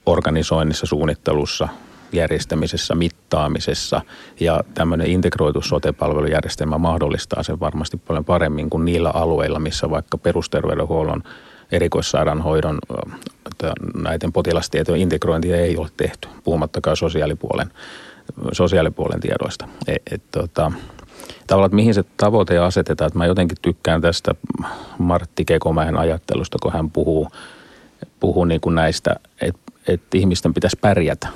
organisoinnissa, 0.06 0.86
suunnittelussa, 0.86 1.68
järjestämisessä, 2.12 2.94
mittaamisessa 2.94 4.00
ja 4.40 4.60
tämmöinen 4.74 5.06
integroitu 5.06 5.62
sote-palvelujärjestelmä 5.62 6.78
mahdollistaa 6.78 7.42
sen 7.42 7.60
varmasti 7.60 7.96
paljon 7.96 8.24
paremmin 8.24 8.70
kuin 8.70 8.84
niillä 8.84 9.10
alueilla, 9.14 9.58
missä 9.58 9.90
vaikka 9.90 10.18
perusterveydenhuollon 10.18 11.22
erikoissairaanhoidon 11.72 12.78
näiden 13.94 14.32
potilastietojen 14.32 15.00
integrointia 15.00 15.56
ei 15.56 15.76
ole 15.76 15.88
tehty, 15.96 16.28
puhumattakaan 16.44 16.96
sosiaalipuolen, 16.96 17.70
sosiaalipuolen 18.52 19.20
tiedoista. 19.20 19.68
Et, 19.86 20.02
et, 20.10 20.22
tota, 20.30 20.72
tavallaan, 21.46 21.66
että 21.66 21.76
mihin 21.76 21.94
se 21.94 22.04
tavoite 22.16 22.58
asetetaan. 22.58 23.06
Että 23.06 23.18
mä 23.18 23.26
jotenkin 23.26 23.58
tykkään 23.62 24.00
tästä 24.00 24.34
Martti 24.98 25.44
Kekomäen 25.44 25.96
ajattelusta, 25.96 26.58
kun 26.62 26.72
hän 26.72 26.90
puhuu, 26.90 27.28
puhuu 28.20 28.44
niin 28.44 28.60
kuin 28.60 28.74
näistä, 28.74 29.16
että, 29.40 29.72
että 29.88 30.18
ihmisten 30.18 30.54
pitäisi 30.54 30.78
pärjätä. 30.80 31.28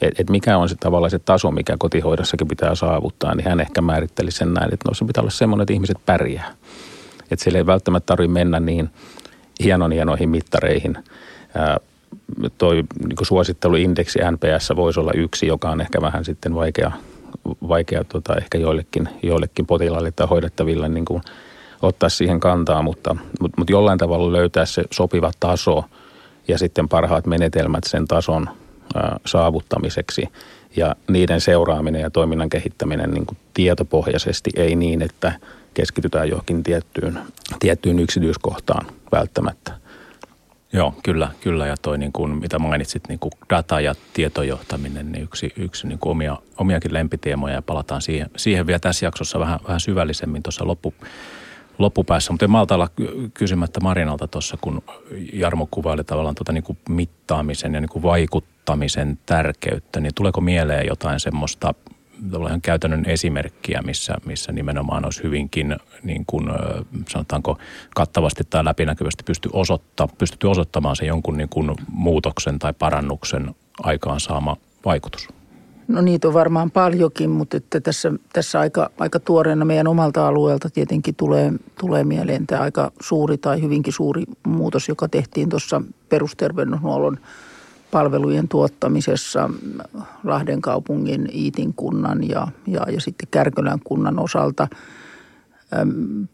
Että 0.00 0.22
et 0.22 0.30
mikä 0.30 0.58
on 0.58 0.68
se 0.68 0.74
tavallaan 0.80 1.10
se 1.10 1.18
taso, 1.18 1.50
mikä 1.50 1.76
kotihoidossakin 1.78 2.48
pitää 2.48 2.74
saavuttaa, 2.74 3.34
niin 3.34 3.48
hän 3.48 3.60
ehkä 3.60 3.80
määritteli 3.80 4.30
sen 4.30 4.54
näin, 4.54 4.74
että 4.74 4.88
no 4.88 4.94
se 4.94 5.04
pitää 5.04 5.22
olla 5.22 5.30
semmoinen, 5.30 5.62
että 5.62 5.72
ihmiset 5.72 5.98
pärjää. 6.06 6.54
Että 7.30 7.44
sille 7.44 7.58
ei 7.58 7.66
välttämättä 7.66 8.06
tarvitse 8.06 8.32
mennä 8.32 8.60
niin 8.60 8.90
hienon 9.64 9.92
hienoihin 9.92 10.28
mittareihin. 10.28 10.98
Ää, 11.54 11.80
toi 12.58 12.84
niin 13.08 13.16
suositteluindeksi 13.22 14.18
NPS 14.30 14.72
voisi 14.76 15.00
olla 15.00 15.12
yksi, 15.14 15.46
joka 15.46 15.70
on 15.70 15.80
ehkä 15.80 16.00
vähän 16.00 16.24
sitten 16.24 16.54
vaikea 16.54 16.92
vaikea 17.68 18.04
tota, 18.04 18.36
ehkä 18.36 18.58
joillekin, 18.58 19.08
joillekin 19.22 19.66
potilaille 19.66 20.12
tai 20.12 20.26
hoidettaville 20.26 20.88
niin 20.88 21.04
kuin 21.04 21.22
ottaa 21.82 22.08
siihen 22.08 22.40
kantaa, 22.40 22.82
mutta, 22.82 23.16
mutta, 23.40 23.56
mutta 23.58 23.72
jollain 23.72 23.98
tavalla 23.98 24.32
löytää 24.32 24.66
se 24.66 24.82
sopiva 24.90 25.30
taso 25.40 25.84
ja 26.48 26.58
sitten 26.58 26.88
parhaat 26.88 27.26
menetelmät 27.26 27.84
sen 27.84 28.08
tason 28.08 28.50
ää, 28.94 29.20
saavuttamiseksi 29.26 30.28
ja 30.76 30.96
niiden 31.08 31.40
seuraaminen 31.40 32.00
ja 32.00 32.10
toiminnan 32.10 32.50
kehittäminen 32.50 33.10
niin 33.10 33.26
kuin 33.26 33.38
tietopohjaisesti, 33.54 34.50
ei 34.56 34.76
niin, 34.76 35.02
että 35.02 35.32
keskitytään 35.74 36.28
johonkin 36.28 36.62
tiettyyn, 36.62 37.18
tiettyyn 37.60 37.98
yksityiskohtaan 37.98 38.86
välttämättä. 39.12 39.72
Joo, 40.72 40.94
kyllä, 41.02 41.30
kyllä. 41.40 41.66
Ja 41.66 41.76
toi 41.82 41.98
niin 41.98 42.12
kuin, 42.12 42.38
mitä 42.38 42.58
mainitsit, 42.58 43.02
niin 43.08 43.18
kuin 43.18 43.32
data 43.50 43.80
ja 43.80 43.94
tietojohtaminen, 44.12 45.12
niin 45.12 45.24
yksi, 45.24 45.52
yksi 45.56 45.86
niin 45.86 45.98
kuin 45.98 46.10
omia, 46.10 46.36
omiakin 46.58 46.94
lempiteemoja 46.94 47.54
ja 47.54 47.62
palataan 47.62 48.02
siihen, 48.02 48.30
siihen 48.36 48.66
vielä 48.66 48.78
tässä 48.78 49.06
jaksossa 49.06 49.38
vähän, 49.38 49.60
vähän 49.64 49.80
syvällisemmin 49.80 50.42
tuossa 50.42 50.66
loppu, 50.66 50.94
loppupäässä. 51.78 52.32
Mutta 52.32 52.44
en 52.44 52.50
malta 52.50 52.74
olla 52.74 52.88
kysymättä 53.34 53.80
Marinalta 53.80 54.28
tuossa, 54.28 54.58
kun 54.60 54.82
Jarmo 55.32 55.68
kuvaili 55.70 56.04
tavallaan 56.04 56.34
tuota 56.34 56.52
niin 56.52 56.64
kuin 56.64 56.78
mittaamisen 56.88 57.74
ja 57.74 57.80
niin 57.80 57.88
kuin 57.88 58.02
vaikuttamisen 58.02 59.18
tärkeyttä, 59.26 60.00
niin 60.00 60.14
tuleeko 60.14 60.40
mieleen 60.40 60.86
jotain 60.86 61.20
semmoista 61.20 61.74
tavallaan 62.30 62.60
käytännön 62.60 63.04
esimerkkiä, 63.06 63.82
missä, 63.82 64.14
missä 64.26 64.52
nimenomaan 64.52 65.04
olisi 65.04 65.22
hyvinkin 65.22 65.76
niin 66.02 66.24
kuin, 66.26 66.48
sanotaanko 67.08 67.58
kattavasti 67.94 68.44
tai 68.50 68.64
läpinäkyvästi 68.64 69.24
pysty 69.24 69.48
osoittaa, 69.52 70.08
pystytty 70.18 70.46
osoittamaan 70.46 70.96
se 70.96 71.06
jonkun 71.06 71.36
niin 71.36 71.48
kuin 71.48 71.70
muutoksen 71.92 72.58
tai 72.58 72.72
parannuksen 72.72 73.54
aikaansaama 73.82 74.56
vaikutus? 74.84 75.28
No 75.88 76.00
niitä 76.00 76.28
on 76.28 76.34
varmaan 76.34 76.70
paljonkin, 76.70 77.30
mutta 77.30 77.56
että 77.56 77.80
tässä, 77.80 78.12
tässä 78.32 78.60
aika, 78.60 78.90
aika 78.98 79.20
tuoreena 79.20 79.64
meidän 79.64 79.86
omalta 79.86 80.28
alueelta 80.28 80.70
tietenkin 80.70 81.14
tulee, 81.14 81.52
tulee 81.80 82.04
mieleen 82.04 82.46
tämä 82.46 82.62
aika 82.62 82.92
suuri 83.00 83.38
tai 83.38 83.62
hyvinkin 83.62 83.92
suuri 83.92 84.24
muutos, 84.46 84.88
joka 84.88 85.08
tehtiin 85.08 85.48
tuossa 85.48 85.82
perusterveydenhuollon– 86.08 87.18
palvelujen 87.90 88.48
tuottamisessa 88.48 89.50
Lahden 90.24 90.60
kaupungin, 90.60 91.28
Iitin 91.34 91.74
kunnan 91.74 92.28
ja, 92.28 92.48
ja, 92.66 92.80
ja 92.92 93.00
sitten 93.00 93.28
Kärkölän 93.30 93.80
kunnan 93.84 94.18
osalta. 94.18 94.68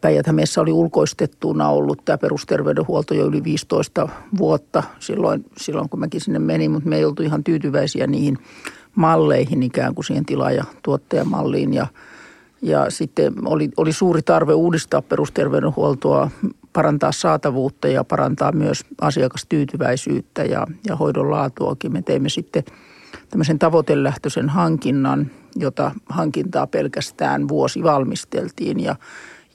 päijät 0.01 0.25
oli 0.61 0.71
ulkoistettuna 0.71 1.69
ollut 1.69 2.05
tämä 2.05 2.17
perusterveydenhuolto 2.17 3.13
jo 3.13 3.25
yli 3.25 3.43
15 3.43 4.09
vuotta 4.37 4.83
silloin, 4.99 5.45
silloin 5.57 5.89
kun 5.89 5.99
mäkin 5.99 6.21
sinne 6.21 6.39
menin, 6.39 6.71
mutta 6.71 6.89
me 6.89 6.97
ei 6.97 7.05
oltu 7.05 7.23
ihan 7.23 7.43
tyytyväisiä 7.43 8.07
niihin 8.07 8.37
malleihin 8.95 9.63
ikään 9.63 9.95
kuin 9.95 10.05
siihen 10.05 10.25
tilaaja-tuottajamalliin 10.25 11.73
ja 11.73 11.87
ja 12.61 12.89
sitten 12.89 13.33
oli, 13.45 13.69
oli 13.77 13.93
suuri 13.93 14.21
tarve 14.21 14.53
uudistaa 14.53 15.01
perusterveydenhuoltoa 15.01 16.31
parantaa 16.77 17.11
saatavuutta 17.11 17.87
ja 17.87 18.03
parantaa 18.03 18.51
myös 18.51 18.85
asiakastyytyväisyyttä 19.01 20.43
ja, 20.43 20.67
ja 20.87 20.95
hoidon 20.95 21.31
laatuakin. 21.31 21.93
Me 21.93 22.01
teimme 22.01 22.29
sitten 22.29 22.63
tämmöisen 23.29 23.59
tavoitelähtöisen 23.59 24.49
hankinnan, 24.49 25.31
jota 25.55 25.91
hankintaa 26.09 26.67
pelkästään 26.67 27.47
vuosi 27.47 27.83
valmisteltiin 27.83 28.79
ja, 28.79 28.95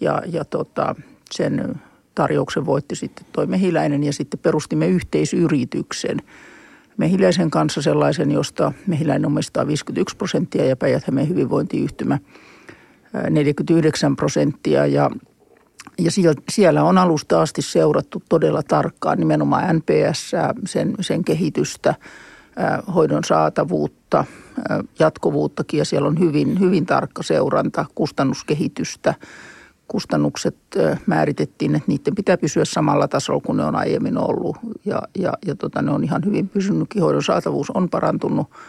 ja, 0.01 0.23
ja 0.33 0.45
tota, 0.45 0.95
sen 1.31 1.81
tarjouksen 2.15 2.67
voitti 2.67 2.97
sitten 2.97 3.27
toi 3.33 3.47
Mehiläinen 3.47 4.05
ja 4.05 4.13
sitten 4.13 4.41
perustimme 4.41 4.87
yhteisyrityksen 4.87 6.23
Mehiläisen 6.97 7.51
kanssa 7.51 7.83
sellaisen, 7.83 8.31
josta 8.31 8.73
Mehiläinen 8.87 9.27
omistaa 9.27 9.67
51 9.67 10.17
prosenttia 10.17 10.65
ja 10.65 10.77
päijät 10.77 11.05
hyvinvointiyhtymä 11.29 12.19
49 13.31 14.17
prosenttia 14.17 14.87
ja 14.87 15.11
ja 15.99 16.11
siellä 16.49 16.85
on 16.85 16.99
alusta 16.99 17.43
asti 17.43 17.63
seurattu 17.63 18.23
todella 18.29 18.63
tarkkaan 18.63 19.19
nimenomaan 19.19 19.77
NPS, 19.77 20.33
sen, 20.67 20.95
sen 21.01 21.25
kehitystä, 21.25 21.95
hoidon 22.95 23.25
saatavuutta, 23.25 24.25
jatkuvuuttakin 24.99 25.79
ja 25.79 25.85
siellä 25.85 26.09
on 26.09 26.19
hyvin, 26.19 26.61
hyvin 26.61 26.87
tarkka 26.87 27.23
seuranta 27.23 27.85
kustannuskehitystä. 27.95 29.15
Kustannukset 29.89 30.57
määritettiin, 31.07 31.75
että 31.75 31.89
niiden 31.89 32.15
pitää 32.15 32.37
pysyä 32.37 32.65
samalla 32.65 33.09
tasolla 33.09 33.41
kuin 33.47 33.57
ne 33.57 33.65
on 33.65 33.77
aiemmin 33.77 34.19
ollut 34.19 34.57
ja, 34.85 35.03
ja, 35.19 35.33
ja 35.47 35.55
tota, 35.55 35.83
ne 35.83 35.91
on 35.91 36.05
ihan 36.05 36.23
hyvin 36.25 36.49
pysynytkin. 36.49 37.03
Hoidon 37.03 37.23
saatavuus 37.23 37.71
on 37.71 37.89
parantunut– 37.89 38.47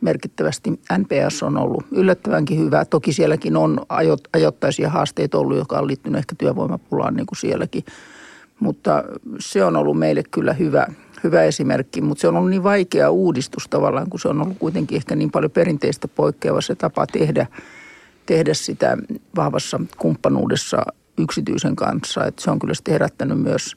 merkittävästi. 0.00 0.70
NPS 0.70 1.42
on 1.42 1.56
ollut 1.56 1.84
yllättävänkin 1.90 2.58
hyvä. 2.58 2.84
Toki 2.84 3.12
sielläkin 3.12 3.56
on 3.56 3.80
ajoittaisia 4.32 4.90
haasteita 4.90 5.38
ollut, 5.38 5.56
joka 5.56 5.78
on 5.78 5.86
liittynyt 5.86 6.18
ehkä 6.18 6.34
työvoimapulaan 6.38 7.14
niin 7.14 7.26
kuin 7.26 7.38
sielläkin. 7.38 7.84
Mutta 8.60 9.04
se 9.38 9.64
on 9.64 9.76
ollut 9.76 9.98
meille 9.98 10.22
kyllä 10.30 10.52
hyvä, 10.52 10.86
hyvä 11.24 11.42
esimerkki, 11.42 12.00
mutta 12.00 12.20
se 12.20 12.28
on 12.28 12.36
ollut 12.36 12.50
niin 12.50 12.62
vaikea 12.62 13.10
uudistus 13.10 13.68
tavallaan, 13.68 14.10
kun 14.10 14.20
se 14.20 14.28
on 14.28 14.42
ollut 14.42 14.58
kuitenkin 14.58 14.96
ehkä 14.96 15.16
niin 15.16 15.30
paljon 15.30 15.50
perinteistä 15.50 16.08
poikkeava 16.08 16.60
se 16.60 16.74
tapa 16.74 17.06
tehdä, 17.06 17.46
tehdä 18.26 18.54
sitä 18.54 18.96
vahvassa 19.36 19.80
kumppanuudessa 19.98 20.82
yksityisen 21.18 21.76
kanssa. 21.76 22.26
Että 22.26 22.42
se 22.42 22.50
on 22.50 22.58
kyllä 22.58 22.74
sitten 22.74 22.92
herättänyt 22.92 23.38
myös 23.38 23.76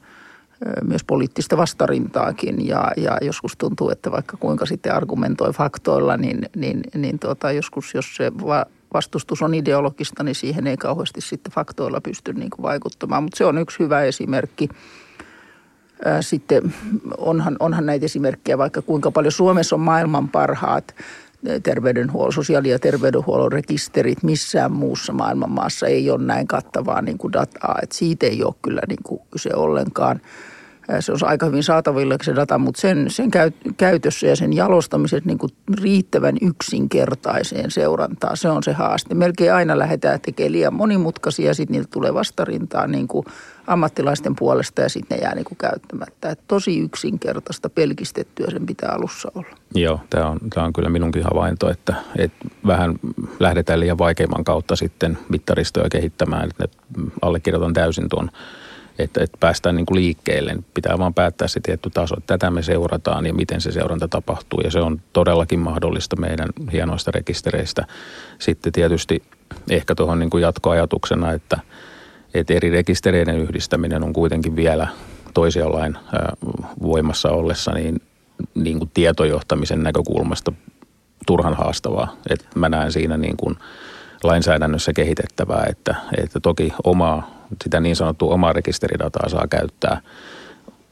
myös 0.82 1.04
poliittista 1.04 1.56
vastarintaakin 1.56 2.66
ja, 2.66 2.92
ja 2.96 3.18
joskus 3.22 3.56
tuntuu, 3.56 3.90
että 3.90 4.10
vaikka 4.10 4.36
kuinka 4.36 4.66
sitten 4.66 4.94
argumentoi 4.94 5.52
faktoilla, 5.52 6.16
niin, 6.16 6.48
niin, 6.56 6.80
niin 6.94 7.18
tuota, 7.18 7.52
joskus 7.52 7.94
jos 7.94 8.16
se 8.16 8.32
va, 8.46 8.66
vastustus 8.94 9.42
on 9.42 9.54
ideologista, 9.54 10.22
niin 10.22 10.34
siihen 10.34 10.66
ei 10.66 10.76
kauheasti 10.76 11.20
sitten 11.20 11.52
faktoilla 11.52 12.00
pysty 12.00 12.32
niin 12.32 12.50
kuin 12.50 12.62
vaikuttamaan. 12.62 13.22
Mutta 13.22 13.38
se 13.38 13.44
on 13.44 13.58
yksi 13.58 13.78
hyvä 13.78 14.02
esimerkki. 14.02 14.68
Sitten 16.20 16.74
onhan, 17.18 17.56
onhan 17.60 17.86
näitä 17.86 18.04
esimerkkejä 18.04 18.58
vaikka 18.58 18.82
kuinka 18.82 19.10
paljon 19.10 19.32
Suomessa 19.32 19.76
on 19.76 19.80
maailman 19.80 20.28
parhaat 20.28 20.94
terveydenhuollon, 21.62 22.32
sosiaali- 22.32 22.70
ja 22.70 22.78
terveydenhuollon 22.78 23.52
rekisterit 23.52 24.22
missään 24.22 24.72
muussa 24.72 25.12
maailman 25.12 25.50
maassa 25.50 25.86
ei 25.86 26.10
ole 26.10 26.24
näin 26.24 26.46
kattavaa 26.46 27.02
niin 27.02 27.18
kuin 27.18 27.32
dataa. 27.32 27.78
että 27.82 27.96
siitä 27.96 28.26
ei 28.26 28.44
ole 28.44 28.54
kyllä 28.62 28.80
niin 28.88 29.02
kuin 29.02 29.20
kyse 29.30 29.54
ollenkaan– 29.54 30.20
se 31.00 31.12
on 31.12 31.18
aika 31.22 31.46
hyvin 31.46 31.62
saatavilla 31.62 32.16
se 32.22 32.34
data, 32.34 32.58
mutta 32.58 32.80
sen, 32.80 33.10
sen 33.10 33.30
käytössä 33.76 34.26
ja 34.26 34.36
sen 34.36 34.52
jalostamisessa 34.52 35.28
niin 35.28 35.38
riittävän 35.82 36.36
yksinkertaiseen 36.40 37.70
seurantaan, 37.70 38.36
se 38.36 38.48
on 38.48 38.62
se 38.62 38.72
haaste. 38.72 39.14
Melkein 39.14 39.54
aina 39.54 39.78
lähdetään 39.78 40.20
tekemään 40.20 40.52
liian 40.52 40.74
monimutkaisia 40.74 41.46
ja 41.46 41.54
sitten 41.54 41.76
niitä 41.76 41.88
tulee 41.92 42.14
vastarintaan 42.14 42.92
niin 42.92 43.08
kuin 43.08 43.26
ammattilaisten 43.66 44.36
puolesta 44.36 44.82
ja 44.82 44.88
sitten 44.88 45.18
ne 45.18 45.24
jää 45.24 45.34
niin 45.34 45.44
kuin 45.44 45.58
käyttämättä. 45.58 46.30
Et 46.30 46.40
tosi 46.48 46.78
yksinkertaista, 46.78 47.70
pelkistettyä 47.70 48.50
sen 48.50 48.66
pitää 48.66 48.90
alussa 48.90 49.32
olla. 49.34 49.56
Joo, 49.74 50.00
tämä 50.10 50.28
on, 50.28 50.38
on 50.56 50.72
kyllä 50.72 50.88
minunkin 50.88 51.24
havainto, 51.24 51.70
että, 51.70 51.94
että 52.16 52.48
vähän 52.66 52.94
lähdetään 53.40 53.80
liian 53.80 53.98
vaikeimman 53.98 54.44
kautta 54.44 54.76
sitten 54.76 55.18
mittaristoja 55.28 55.88
kehittämään. 55.90 56.48
Että 56.50 56.78
allekirjoitan 57.22 57.72
täysin 57.72 58.08
tuon 58.08 58.30
että, 58.98 59.24
että 59.24 59.38
päästään 59.40 59.76
niin 59.76 59.86
kuin 59.86 59.96
liikkeelle. 59.96 60.56
Pitää 60.74 60.98
vaan 60.98 61.14
päättää 61.14 61.48
se 61.48 61.60
tietty 61.60 61.90
taso, 61.90 62.14
että 62.18 62.38
tätä 62.38 62.50
me 62.50 62.62
seurataan 62.62 63.26
ja 63.26 63.34
miten 63.34 63.60
se 63.60 63.72
seuranta 63.72 64.08
tapahtuu. 64.08 64.60
Ja 64.60 64.70
se 64.70 64.80
on 64.80 65.00
todellakin 65.12 65.58
mahdollista 65.58 66.16
meidän 66.16 66.48
hienoista 66.72 67.10
rekistereistä. 67.10 67.86
Sitten 68.38 68.72
tietysti 68.72 69.22
ehkä 69.70 69.94
tuohon 69.94 70.18
niin 70.18 70.30
kuin 70.30 70.42
jatkoajatuksena, 70.42 71.32
että, 71.32 71.60
että 72.34 72.54
eri 72.54 72.70
rekistereiden 72.70 73.38
yhdistäminen 73.38 74.02
on 74.02 74.12
kuitenkin 74.12 74.56
vielä 74.56 74.88
toisiolain 75.34 75.98
voimassa 76.82 77.30
ollessa 77.30 77.72
niin, 77.72 78.02
niin 78.54 78.78
kuin 78.78 78.90
tietojohtamisen 78.94 79.82
näkökulmasta 79.82 80.52
turhan 81.26 81.54
haastavaa. 81.54 82.16
Että 82.30 82.46
mä 82.54 82.68
näen 82.68 82.92
siinä 82.92 83.16
niin 83.16 83.36
kuin 83.36 83.56
lainsäädännössä 84.22 84.92
kehitettävää, 84.92 85.66
että, 85.68 85.94
että 86.22 86.40
toki 86.40 86.72
omaa 86.84 87.43
sitä 87.64 87.80
niin 87.80 87.96
sanottua 87.96 88.34
omaa 88.34 88.52
rekisteridataa 88.52 89.28
saa 89.28 89.46
käyttää 89.50 90.00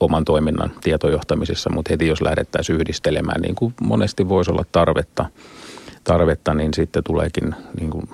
oman 0.00 0.25
toiminnan 0.25 0.73
tietojohtamisessa, 0.83 1.71
mutta 1.71 1.92
heti 1.92 2.07
jos 2.07 2.23
lähdettäisiin 2.23 2.76
yhdistelemään, 2.76 3.40
niin 3.40 3.54
kuin 3.54 3.75
monesti 3.83 4.28
voisi 4.28 4.50
olla 4.50 4.64
tarvetta, 4.73 5.26
tarvetta 6.04 6.54
niin 6.54 6.75
sitten 6.75 7.04
tuleekin 7.04 7.54
niin 7.81 7.90
kuin 7.90 8.09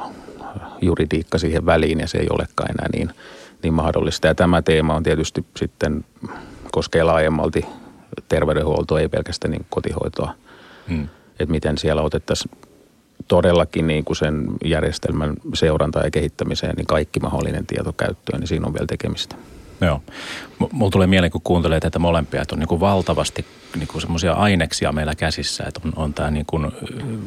juridiikka 0.83 1.39
siihen 1.39 1.67
väliin 1.67 2.01
ja 2.01 2.09
se 2.09 2.19
ei 2.19 2.27
olekaan 2.31 2.71
enää 2.71 2.89
niin, 2.93 3.11
niin 3.63 3.75
mahdollista. 3.75 4.27
Ja 4.27 4.35
tämä 4.35 4.63
teema 4.63 4.95
on 4.95 5.03
tietysti 5.03 5.45
sitten, 5.57 6.05
koskee 6.73 7.03
laajemmalti 7.03 7.67
terveydenhuoltoa, 8.29 9.01
ei 9.01 9.09
pelkästään 9.09 9.51
niin 9.51 9.67
kotihoitoa. 9.71 10.35
Hmm. 10.89 11.09
Että 11.31 11.53
miten 11.53 11.79
siellä 11.79 12.03
otettaisiin 12.03 12.51
todellakin 13.29 13.87
niin 13.87 14.05
kuin 14.05 14.17
sen 14.17 14.45
järjestelmän 14.65 15.35
seuranta 15.55 15.99
ja 16.01 16.11
kehittämiseen, 16.11 16.75
niin 16.77 16.87
kaikki 16.87 17.21
mahdollinen 17.21 17.67
tieto 17.67 17.93
käyttöön, 17.93 18.41
niin 18.41 18.49
siinä 18.49 18.67
on 18.67 18.75
vielä 18.75 18.87
tekemistä. 18.87 19.37
Joo. 19.81 20.03
Mulla 20.73 20.91
tulee 20.91 21.07
mieleen, 21.07 21.31
kun 21.31 21.41
kuuntelee 21.45 21.81
tätä 21.81 21.99
molempia, 21.99 22.43
että 22.43 22.55
on 22.55 22.59
niin 22.59 22.69
kuin 22.69 22.81
valtavasti 22.81 23.47
niin 23.77 23.89
kuin 23.89 24.01
semmoisia 24.01 24.33
aineksia 24.33 24.93
meillä 24.93 25.15
käsissä, 25.15 25.65
että 25.69 25.81
on, 25.85 25.93
on 25.97 26.15
tämä 26.15 26.31
niin 26.31 26.47
kuin, 26.47 26.73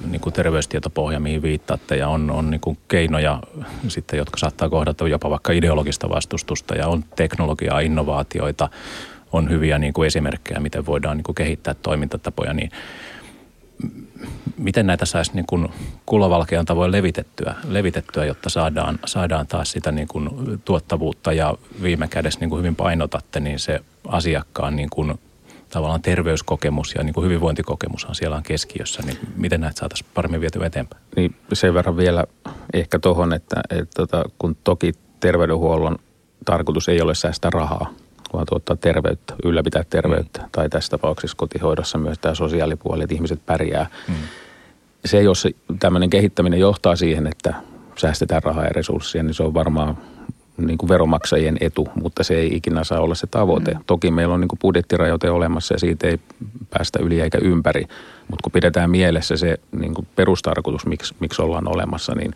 niin 0.09 0.21
kuin 0.21 0.33
terveystietopohja, 0.33 1.19
mihin 1.19 1.41
viittaatte, 1.41 1.97
ja 1.97 2.07
on, 2.07 2.31
on 2.31 2.49
niin 2.51 2.61
kuin 2.61 2.77
keinoja 2.87 3.39
sitten, 3.87 4.17
jotka 4.17 4.37
saattaa 4.37 4.69
kohdata 4.69 5.07
jopa 5.07 5.29
vaikka 5.29 5.53
ideologista 5.53 6.09
vastustusta, 6.09 6.75
ja 6.75 6.87
on 6.87 7.05
teknologiaa, 7.15 7.79
innovaatioita, 7.79 8.69
on 9.31 9.49
hyviä 9.49 9.77
niin 9.77 9.93
kuin 9.93 10.07
esimerkkejä, 10.07 10.59
miten 10.59 10.85
voidaan 10.85 11.17
niin 11.17 11.23
kuin 11.23 11.35
kehittää 11.35 11.73
toimintatapoja, 11.73 12.53
niin 12.53 12.71
miten 14.57 14.87
näitä 14.87 15.05
saisi 15.05 15.31
niin 15.33 15.45
kuin 15.45 15.69
kulovalkean 16.05 16.65
tavoin 16.65 16.91
levitettyä, 16.91 17.55
levitettyä 17.67 18.25
jotta 18.25 18.49
saadaan, 18.49 18.99
saadaan 19.05 19.47
taas 19.47 19.71
sitä 19.71 19.91
niin 19.91 20.07
kuin 20.07 20.29
tuottavuutta 20.65 21.33
ja 21.33 21.57
viime 21.81 22.07
kädessä 22.07 22.39
niin 22.39 22.49
kuin 22.49 22.59
hyvin 22.59 22.75
painotatte, 22.75 23.39
niin 23.39 23.59
se 23.59 23.79
asiakkaan 24.07 24.75
niin 24.75 24.89
kuin 24.89 25.19
tavallaan 25.69 26.01
terveyskokemus 26.01 26.95
ja 26.95 27.03
niin 27.03 27.13
kuin 27.13 27.25
hyvinvointikokemushan 27.25 28.15
siellä 28.15 28.35
on 28.35 28.43
keskiössä, 28.43 29.03
niin 29.05 29.17
miten 29.35 29.61
näitä 29.61 29.79
saataisiin 29.79 30.09
paremmin 30.13 30.41
vietyä 30.41 30.65
eteenpäin? 30.65 31.03
Niin 31.15 31.35
sen 31.53 31.73
verran 31.73 31.97
vielä 31.97 32.25
ehkä 32.73 32.99
tuohon, 32.99 33.33
että, 33.33 33.61
että 33.69 33.95
tota, 33.95 34.23
kun 34.37 34.57
toki 34.63 34.93
terveydenhuollon 35.19 35.95
tarkoitus 36.45 36.89
ei 36.89 37.01
ole 37.01 37.15
säästää 37.15 37.51
rahaa, 37.51 37.93
vaan 38.33 38.45
tuottaa 38.49 38.75
terveyttä, 38.75 39.33
ylläpitää 39.43 39.83
terveyttä. 39.89 40.41
Mm. 40.41 40.47
Tai 40.51 40.69
tässä 40.69 40.89
tapauksessa 40.89 41.37
kotihoidossa 41.37 41.97
myös 41.97 42.19
tämä 42.19 42.35
sosiaalipuoli, 42.35 43.03
että 43.03 43.15
ihmiset 43.15 43.45
pärjää. 43.45 43.89
Mm. 44.07 44.13
Se, 45.05 45.21
jos 45.21 45.47
tämmöinen 45.79 46.09
kehittäminen 46.09 46.59
johtaa 46.59 46.95
siihen, 46.95 47.27
että 47.27 47.53
säästetään 47.95 48.43
rahaa 48.43 48.63
ja 48.63 48.69
resursseja, 48.69 49.23
niin 49.23 49.33
se 49.33 49.43
on 49.43 49.53
varmaan 49.53 49.97
niin 50.57 50.77
kuin 50.77 50.89
veromaksajien 50.89 51.57
etu, 51.61 51.87
mutta 51.95 52.23
se 52.23 52.35
ei 52.35 52.55
ikinä 52.55 52.83
saa 52.83 52.99
olla 52.99 53.15
se 53.15 53.27
tavoite. 53.27 53.73
Mm. 53.73 53.79
Toki 53.87 54.11
meillä 54.11 54.33
on 54.33 54.41
niin 54.41 54.47
kuin 54.47 54.59
budjettirajoite 54.59 55.29
olemassa 55.29 55.73
ja 55.73 55.79
siitä 55.79 56.07
ei 56.07 56.19
päästä 56.69 56.99
yli 57.01 57.21
eikä 57.21 57.37
ympäri, 57.41 57.81
mutta 58.27 58.43
kun 58.43 58.51
pidetään 58.51 58.89
mielessä 58.89 59.37
se 59.37 59.57
niin 59.71 59.93
kuin 59.93 60.07
perustarkoitus, 60.15 60.85
miksi, 60.85 61.15
miksi 61.19 61.41
ollaan 61.41 61.67
olemassa, 61.67 62.15
niin 62.15 62.33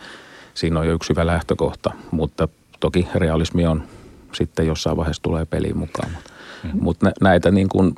siinä 0.54 0.80
on 0.80 0.88
jo 0.88 0.94
yksi 0.94 1.10
hyvä 1.10 1.26
lähtökohta. 1.26 1.92
Mutta 2.12 2.48
toki 2.80 3.08
realismi 3.16 3.66
on 3.66 3.84
sitten 4.36 4.68
jossain 4.68 4.98
vaiheessa 4.98 5.24
tulee 5.24 5.46
peliin 5.46 5.78
mukaan. 5.78 6.10
Mm-hmm. 6.10 6.84
Mutta 6.84 7.12
näitä 7.22 7.52
niin 7.52 7.70
kuin 7.70 7.96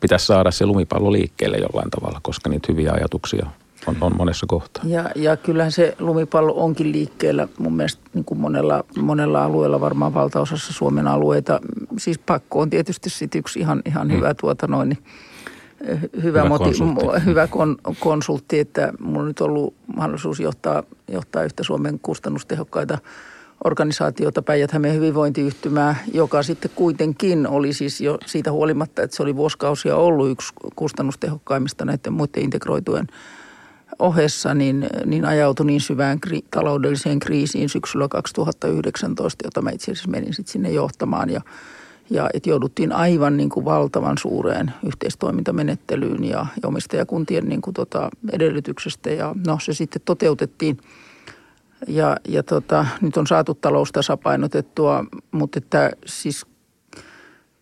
pitäisi 0.00 0.26
saada 0.26 0.50
se 0.50 0.66
lumipallo 0.66 1.12
liikkeelle 1.12 1.56
jollain 1.56 1.90
tavalla, 1.90 2.20
koska 2.22 2.50
niitä 2.50 2.72
hyviä 2.72 2.92
ajatuksia 2.92 3.46
on, 3.86 3.96
on 4.00 4.16
monessa 4.16 4.46
kohtaa. 4.48 4.84
Ja, 4.86 5.10
ja 5.16 5.36
kyllähän 5.36 5.72
se 5.72 5.96
lumipallo 5.98 6.54
onkin 6.54 6.92
liikkeellä 6.92 7.48
mun 7.58 7.76
mielestä 7.76 8.02
niin 8.14 8.24
kuin 8.24 8.40
monella, 8.40 8.84
monella 9.00 9.44
alueella, 9.44 9.80
varmaan 9.80 10.14
valtaosassa 10.14 10.72
Suomen 10.72 11.08
alueita. 11.08 11.60
Siis 11.98 12.18
pakko 12.18 12.60
on 12.60 12.70
tietysti 12.70 13.10
sitten 13.10 13.38
yksi 13.38 13.60
ihan, 13.60 13.82
ihan 13.86 14.08
mm. 14.08 14.14
hyvä 14.14 14.34
tuota 14.34 14.66
noin, 14.66 14.88
niin 14.88 15.04
eh, 15.80 16.00
hyvä, 16.00 16.12
hyvä, 16.22 16.44
moti, 16.44 16.64
konsultti. 16.64 17.24
hyvä 17.24 17.46
kon, 17.46 17.76
konsultti, 18.00 18.58
että 18.58 18.92
mulla 19.00 19.20
on 19.20 19.28
nyt 19.28 19.40
ollut 19.40 19.74
mahdollisuus 19.96 20.40
johtaa, 20.40 20.82
johtaa 21.08 21.42
yhtä 21.42 21.62
Suomen 21.62 21.98
kustannustehokkaita– 21.98 22.98
organisaatiota 23.64 24.42
Päijät-Hämeen 24.42 24.94
hyvinvointiyhtymää, 24.94 25.96
joka 26.12 26.42
sitten 26.42 26.70
kuitenkin 26.74 27.46
oli 27.46 27.72
siis 27.72 28.00
jo 28.00 28.18
siitä 28.26 28.52
huolimatta, 28.52 29.02
että 29.02 29.16
se 29.16 29.22
oli 29.22 29.36
vuosikausia 29.36 29.96
ollut 29.96 30.30
yksi 30.30 30.52
kustannustehokkaimmista 30.76 31.84
näiden 31.84 32.12
muiden 32.12 32.42
integroitujen 32.42 33.06
ohessa, 33.98 34.54
niin, 34.54 34.86
niin 35.06 35.24
ajautui 35.24 35.66
niin 35.66 35.80
syvään 35.80 36.18
kri- 36.26 36.44
taloudelliseen 36.50 37.18
kriisiin 37.18 37.68
syksyllä 37.68 38.08
2019, 38.08 39.46
jota 39.46 39.62
mä 39.62 39.70
itse 39.70 39.92
asiassa 39.92 40.10
menin 40.10 40.34
sitten 40.34 40.52
sinne 40.52 40.70
johtamaan 40.70 41.30
ja 41.30 41.40
ja 42.10 42.30
että 42.34 42.50
jouduttiin 42.50 42.92
aivan 42.92 43.36
niin 43.36 43.48
kuin 43.48 43.64
valtavan 43.64 44.18
suureen 44.18 44.72
yhteistoimintamenettelyyn 44.86 46.24
ja, 46.24 46.46
ja 46.62 46.68
omistajakuntien 46.68 47.48
niin 47.48 47.62
kuin 47.62 47.74
tota 47.74 48.10
edellytyksestä. 48.32 49.10
Ja 49.10 49.34
no 49.46 49.58
se 49.60 49.72
sitten 49.72 50.02
toteutettiin– 50.04 50.78
ja, 51.86 52.16
ja 52.28 52.42
tota, 52.42 52.86
nyt 53.00 53.16
on 53.16 53.26
saatu 53.26 53.54
talous 53.54 53.92
tasapainotettua, 53.92 55.04
mutta 55.30 55.58
että 55.58 55.90
siis 56.06 56.46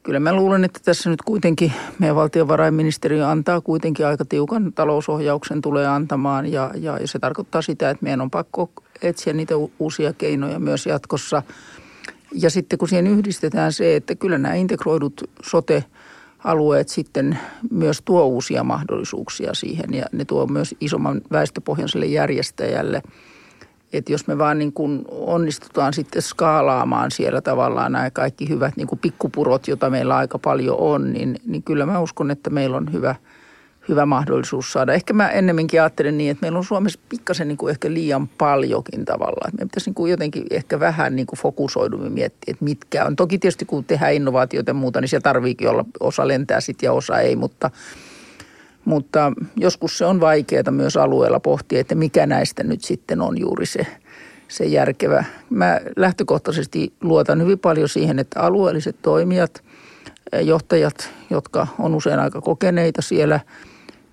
kyllä 0.02 0.20
mä 0.20 0.32
luulen, 0.32 0.64
että 0.64 0.80
tässä 0.84 1.10
nyt 1.10 1.22
kuitenkin 1.22 1.72
meidän 1.98 2.16
valtiovarainministeriö 2.16 3.28
antaa 3.28 3.60
kuitenkin 3.60 4.06
aika 4.06 4.24
tiukan 4.24 4.72
talousohjauksen 4.72 5.60
tulee 5.60 5.86
antamaan 5.86 6.52
ja, 6.52 6.70
ja, 6.74 6.98
ja 6.98 7.08
se 7.08 7.18
tarkoittaa 7.18 7.62
sitä, 7.62 7.90
että 7.90 8.04
meidän 8.04 8.20
on 8.20 8.30
pakko 8.30 8.70
etsiä 9.02 9.32
niitä 9.32 9.54
uusia 9.78 10.12
keinoja 10.12 10.58
myös 10.58 10.86
jatkossa. 10.86 11.42
Ja 12.32 12.50
sitten 12.50 12.78
kun 12.78 12.88
siihen 12.88 13.06
yhdistetään 13.06 13.72
se, 13.72 13.96
että 13.96 14.14
kyllä 14.14 14.38
nämä 14.38 14.54
integroidut 14.54 15.30
sote 15.42 15.84
alueet 16.44 16.88
sitten 16.88 17.38
myös 17.70 18.02
tuo 18.04 18.24
uusia 18.24 18.64
mahdollisuuksia 18.64 19.54
siihen 19.54 19.94
ja 19.94 20.04
ne 20.12 20.24
tuo 20.24 20.46
myös 20.46 20.74
isomman 20.80 21.20
väestöpohjan 21.32 21.88
sille 21.88 22.06
järjestäjälle– 22.06 23.02
että 23.92 24.12
jos 24.12 24.26
me 24.26 24.38
vaan 24.38 24.58
niin 24.58 24.72
kuin 24.72 25.04
onnistutaan 25.10 25.94
sitten 25.94 26.22
skaalaamaan 26.22 27.10
siellä 27.10 27.40
tavallaan 27.40 27.92
nämä 27.92 28.10
kaikki 28.10 28.48
hyvät 28.48 28.76
niin 28.76 28.88
pikkupurot, 29.00 29.68
joita 29.68 29.90
meillä 29.90 30.16
aika 30.16 30.38
paljon 30.38 30.76
on, 30.78 31.12
niin, 31.12 31.36
niin 31.46 31.62
kyllä 31.62 31.86
mä 31.86 32.00
uskon, 32.00 32.30
että 32.30 32.50
meillä 32.50 32.76
on 32.76 32.92
hyvä, 32.92 33.14
hyvä 33.88 34.06
mahdollisuus 34.06 34.72
saada. 34.72 34.92
Ehkä 34.92 35.12
mä 35.12 35.28
ennemminkin 35.28 35.80
ajattelen 35.80 36.18
niin, 36.18 36.30
että 36.30 36.42
meillä 36.42 36.58
on 36.58 36.64
Suomessa 36.64 37.00
pikkasen 37.08 37.48
niin 37.48 37.58
kuin 37.58 37.70
ehkä 37.70 37.92
liian 37.92 38.28
paljonkin 38.28 39.04
tavallaan. 39.04 39.50
Meidän 39.52 39.68
pitäisi 39.68 39.90
niin 39.90 39.94
kuin 39.94 40.10
jotenkin 40.10 40.44
ehkä 40.50 40.80
vähän 40.80 41.16
niin 41.16 41.26
kuin 41.26 41.38
fokusoidummin 41.38 42.12
miettiä, 42.12 42.52
että 42.52 42.64
mitkä 42.64 43.04
on. 43.04 43.16
Toki 43.16 43.38
tietysti 43.38 43.64
kun 43.64 43.84
tehdään 43.84 44.14
innovaatioita 44.14 44.70
ja 44.70 44.74
muuta, 44.74 45.00
niin 45.00 45.08
siellä 45.08 45.22
tarviikin 45.22 45.68
olla, 45.68 45.84
osa 46.00 46.28
lentää 46.28 46.60
sitten 46.60 46.86
ja 46.86 46.92
osa 46.92 47.18
ei, 47.18 47.36
mutta, 47.36 47.70
mutta 48.84 49.32
joskus 49.56 49.98
se 49.98 50.04
on 50.04 50.20
vaikeaa 50.20 50.70
myös 50.70 50.96
alueella 50.96 51.40
pohtia, 51.40 51.80
että 51.80 51.94
mikä 51.94 52.26
näistä 52.26 52.62
nyt 52.62 52.84
sitten 52.84 53.20
on 53.20 53.40
juuri 53.40 53.66
se, 53.66 53.86
se 54.48 54.64
järkevä. 54.64 55.24
Mä 55.50 55.80
lähtökohtaisesti 55.96 56.92
luotan 57.00 57.42
hyvin 57.42 57.58
paljon 57.58 57.88
siihen, 57.88 58.18
että 58.18 58.40
alueelliset 58.40 58.96
toimijat, 59.02 59.62
johtajat, 60.42 61.10
jotka 61.30 61.66
on 61.78 61.94
usein 61.94 62.18
aika 62.18 62.40
kokeneita 62.40 63.02
siellä– 63.02 63.40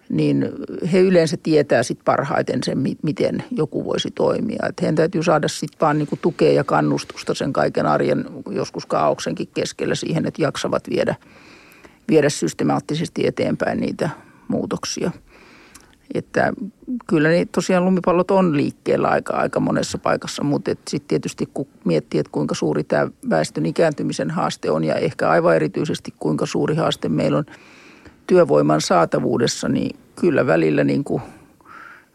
niin 0.10 0.50
he 0.94 1.00
yleensä 1.00 1.38
tietää 1.44 1.84
sit 1.84 2.00
parhaiten 2.06 2.64
sen, 2.64 2.78
miten 3.04 3.44
joku 3.52 3.86
voisi 3.86 4.12
toimia. 4.12 4.66
Että 4.70 4.82
heidän 4.82 4.96
täytyy 4.96 5.24
saada 5.24 5.48
sitten 5.48 5.80
vaan 5.82 5.98
niinku 5.98 6.18
tukea 6.22 6.54
ja 6.54 6.64
kannustusta 6.64 7.34
sen 7.34 7.54
kaiken 7.54 7.86
arjen, 7.86 8.26
joskus 8.50 8.86
kaauksenkin 8.86 9.48
keskellä 9.54 9.96
siihen, 9.96 10.26
että 10.26 10.42
jaksavat 10.42 10.90
viedä, 10.90 11.16
viedä 12.10 12.30
systemaattisesti 12.30 13.28
eteenpäin 13.28 13.80
niitä 13.80 14.10
muutoksia. 14.48 15.12
Että 16.14 16.54
kyllä 17.08 17.30
niin 17.30 17.48
tosiaan 17.48 17.86
lumipallot 17.86 18.32
on 18.32 18.58
liikkeellä 18.58 19.08
aika, 19.08 19.34
aika 19.34 19.60
monessa 19.60 19.98
paikassa, 19.98 20.44
mutta 20.44 20.72
sitten 20.88 21.08
tietysti 21.08 21.50
kun 21.54 21.68
miettii, 21.86 22.20
että 22.20 22.32
kuinka 22.32 22.56
suuri 22.56 22.84
tämä 22.84 23.08
väestön 23.30 23.66
ikääntymisen 23.66 24.32
haaste 24.32 24.72
on 24.72 24.84
ja 24.84 24.96
ehkä 24.96 25.30
aivan 25.30 25.56
erityisesti 25.56 26.14
kuinka 26.20 26.46
suuri 26.46 26.76
haaste 26.76 27.10
meillä 27.10 27.38
on– 27.38 27.46
työvoiman 28.28 28.82
saatavuudessa, 28.82 29.70
niin 29.70 30.00
kyllä 30.16 30.46
välillä 30.46 30.84
niin 30.84 31.04
kuin 31.04 31.22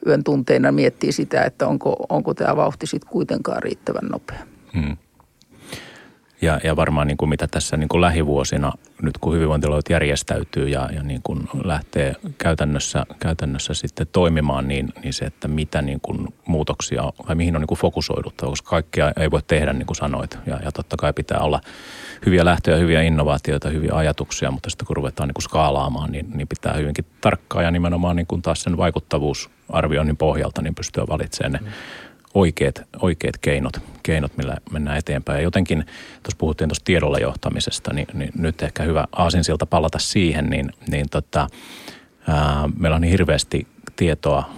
yön 0.06 0.24
tunteina 0.24 0.72
miettii 0.72 1.12
sitä, 1.12 1.44
että 1.44 1.66
onko, 1.66 2.06
onko 2.08 2.34
tämä 2.34 2.56
vauhti 2.56 2.86
sitten 2.86 3.10
kuitenkaan 3.10 3.62
riittävän 3.62 4.08
nopea. 4.10 4.46
Hmm. 4.74 4.96
Ja, 6.42 6.60
ja 6.64 6.76
varmaan 6.76 7.06
niin 7.06 7.16
kuin 7.16 7.28
mitä 7.28 7.46
tässä 7.50 7.76
niin 7.76 7.88
kuin 7.88 8.00
lähivuosina, 8.00 8.72
nyt 9.02 9.18
kun 9.18 9.34
hyvinvointialueet 9.34 9.90
järjestäytyy 9.90 10.68
ja, 10.68 10.88
ja 10.94 11.02
niin 11.02 11.20
kuin 11.22 11.48
lähtee 11.64 12.14
käytännössä, 12.38 13.06
käytännössä 13.18 13.74
sitten 13.74 14.06
toimimaan, 14.12 14.68
niin, 14.68 14.92
niin 15.02 15.12
se, 15.12 15.24
että 15.24 15.48
mitä 15.48 15.82
niin 15.82 16.00
kuin 16.00 16.34
muutoksia 16.46 17.02
vai 17.28 17.34
mihin 17.34 17.56
on 17.56 17.60
niin 17.60 17.66
kuin 17.66 17.78
fokusoiduttava, 17.78 18.50
koska 18.50 18.70
kaikkea 18.70 19.12
ei 19.20 19.30
voi 19.30 19.40
tehdä 19.46 19.72
niin 19.72 19.86
kuin 19.86 19.96
sanoit. 19.96 20.38
Ja, 20.46 20.60
ja 20.64 20.72
totta 20.72 20.96
kai 20.96 21.12
pitää 21.12 21.38
olla 21.38 21.60
hyviä 22.26 22.44
lähtöjä, 22.44 22.76
hyviä 22.76 23.02
innovaatioita, 23.02 23.68
hyviä 23.68 23.94
ajatuksia, 23.94 24.50
mutta 24.50 24.70
sitten 24.70 24.86
kun 24.86 24.96
ruvetaan 24.96 25.28
niin 25.28 25.34
kuin 25.34 25.42
skaalaamaan, 25.42 26.12
niin, 26.12 26.30
niin 26.34 26.48
pitää 26.48 26.72
hyvinkin 26.72 27.04
tarkkaa 27.20 27.62
ja 27.62 27.70
nimenomaan 27.70 28.16
niin 28.16 28.26
kuin 28.26 28.42
taas 28.42 28.62
sen 28.62 28.76
vaikuttavuusarvioinnin 28.76 30.16
pohjalta 30.16 30.62
niin 30.62 30.74
pystyä 30.74 31.04
valitsemaan 31.08 31.52
ne 31.52 31.58
mm 31.58 31.72
oikeat, 32.34 32.82
oikeat 33.00 33.38
keinot, 33.38 33.72
keinot, 34.02 34.36
millä 34.36 34.56
mennään 34.72 34.98
eteenpäin. 34.98 35.36
Ja 35.36 35.42
jotenkin, 35.42 35.78
tuossa 36.22 36.38
puhuttiin 36.38 36.68
tuosta 36.68 36.84
tiedolla 36.84 37.18
johtamisesta, 37.18 37.94
niin, 37.94 38.06
niin 38.14 38.32
nyt 38.38 38.62
ehkä 38.62 38.82
hyvä 38.82 39.04
aasinsilta 39.12 39.66
palata 39.66 39.98
siihen, 39.98 40.50
niin, 40.50 40.70
niin 40.90 41.06
tota, 41.10 41.46
ää, 42.28 42.68
meillä 42.78 42.94
on 42.94 43.00
niin 43.00 43.10
hirveästi 43.10 43.66
tietoa 43.96 44.50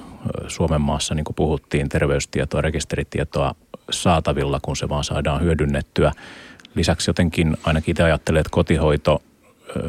Suomen 0.48 0.80
maassa, 0.80 1.14
niin 1.14 1.24
kuin 1.24 1.36
puhuttiin, 1.36 1.88
terveystietoa, 1.88 2.60
rekisteritietoa 2.60 3.54
saatavilla, 3.90 4.60
kun 4.62 4.76
se 4.76 4.88
vaan 4.88 5.04
saadaan 5.04 5.42
hyödynnettyä. 5.42 6.12
Lisäksi 6.74 7.10
jotenkin 7.10 7.56
ainakin 7.64 7.92
itse 7.92 8.02
ajattelen, 8.02 8.40
että 8.40 8.50
kotihoito 8.50 9.22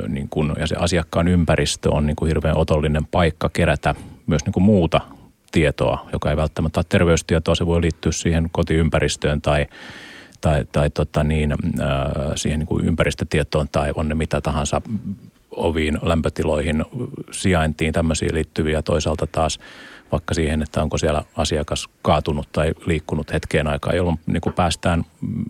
niin 0.08 0.30
kun, 0.30 0.56
ja 0.60 0.68
se 0.68 0.76
asiakkaan 0.76 1.28
ympäristö 1.28 1.90
on 1.92 2.06
niin 2.06 2.16
hirveän 2.28 2.58
otollinen 2.58 3.06
paikka 3.06 3.50
kerätä 3.50 3.96
myös 4.28 4.46
niin 4.46 4.64
muuta 4.64 5.02
tietoa, 5.56 6.10
joka 6.14 6.30
ei 6.30 6.38
välttämättä 6.38 6.80
ole 6.80 6.86
terveystietoa, 6.90 7.56
se 7.56 7.66
voi 7.66 7.82
liittyä 7.82 8.12
siihen 8.12 8.50
kotiympäristöön 8.52 9.42
tai, 9.42 9.66
tai, 10.42 10.66
tai 10.72 10.90
tota 10.90 11.24
niin, 11.24 11.52
äh, 11.52 11.58
siihen 12.36 12.60
niin 12.60 12.68
kuin 12.68 12.86
ympäristötietoon 12.86 13.68
tai 13.72 13.92
on 13.96 14.10
ne 14.10 14.16
mitä 14.16 14.42
tahansa 14.42 14.82
oviin, 15.52 16.00
lämpötiloihin, 16.02 16.86
sijaintiin, 17.32 17.94
tämmöisiin 17.94 18.36
liittyviä. 18.36 18.82
Toisaalta 18.82 19.28
taas 19.28 19.60
vaikka 20.12 20.34
siihen, 20.34 20.62
että 20.62 20.82
onko 20.84 20.98
siellä 20.98 21.24
asiakas 21.38 21.90
kaatunut 22.02 22.48
tai 22.52 22.74
liikkunut 22.86 23.34
hetkeen 23.34 23.68
aikaa, 23.68 23.94
jolloin 23.94 24.20
niin 24.26 24.42
kuin 24.42 24.54
päästään 24.54 25.06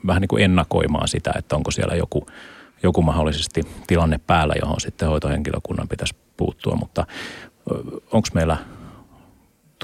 vähän 0.08 0.22
niin 0.22 0.30
kuin 0.30 0.44
ennakoimaan 0.44 1.08
sitä, 1.08 1.32
että 1.38 1.56
onko 1.56 1.72
siellä 1.72 1.96
joku, 1.96 2.28
joku 2.84 3.02
mahdollisesti 3.02 3.62
tilanne 3.88 4.20
päällä, 4.28 4.54
johon 4.62 4.82
sitten 4.82 5.08
hoitohenkilökunnan 5.08 5.88
pitäisi 5.88 6.16
puuttua. 6.38 6.76
Mutta 6.76 7.06
onko 8.12 8.28
meillä 8.34 8.58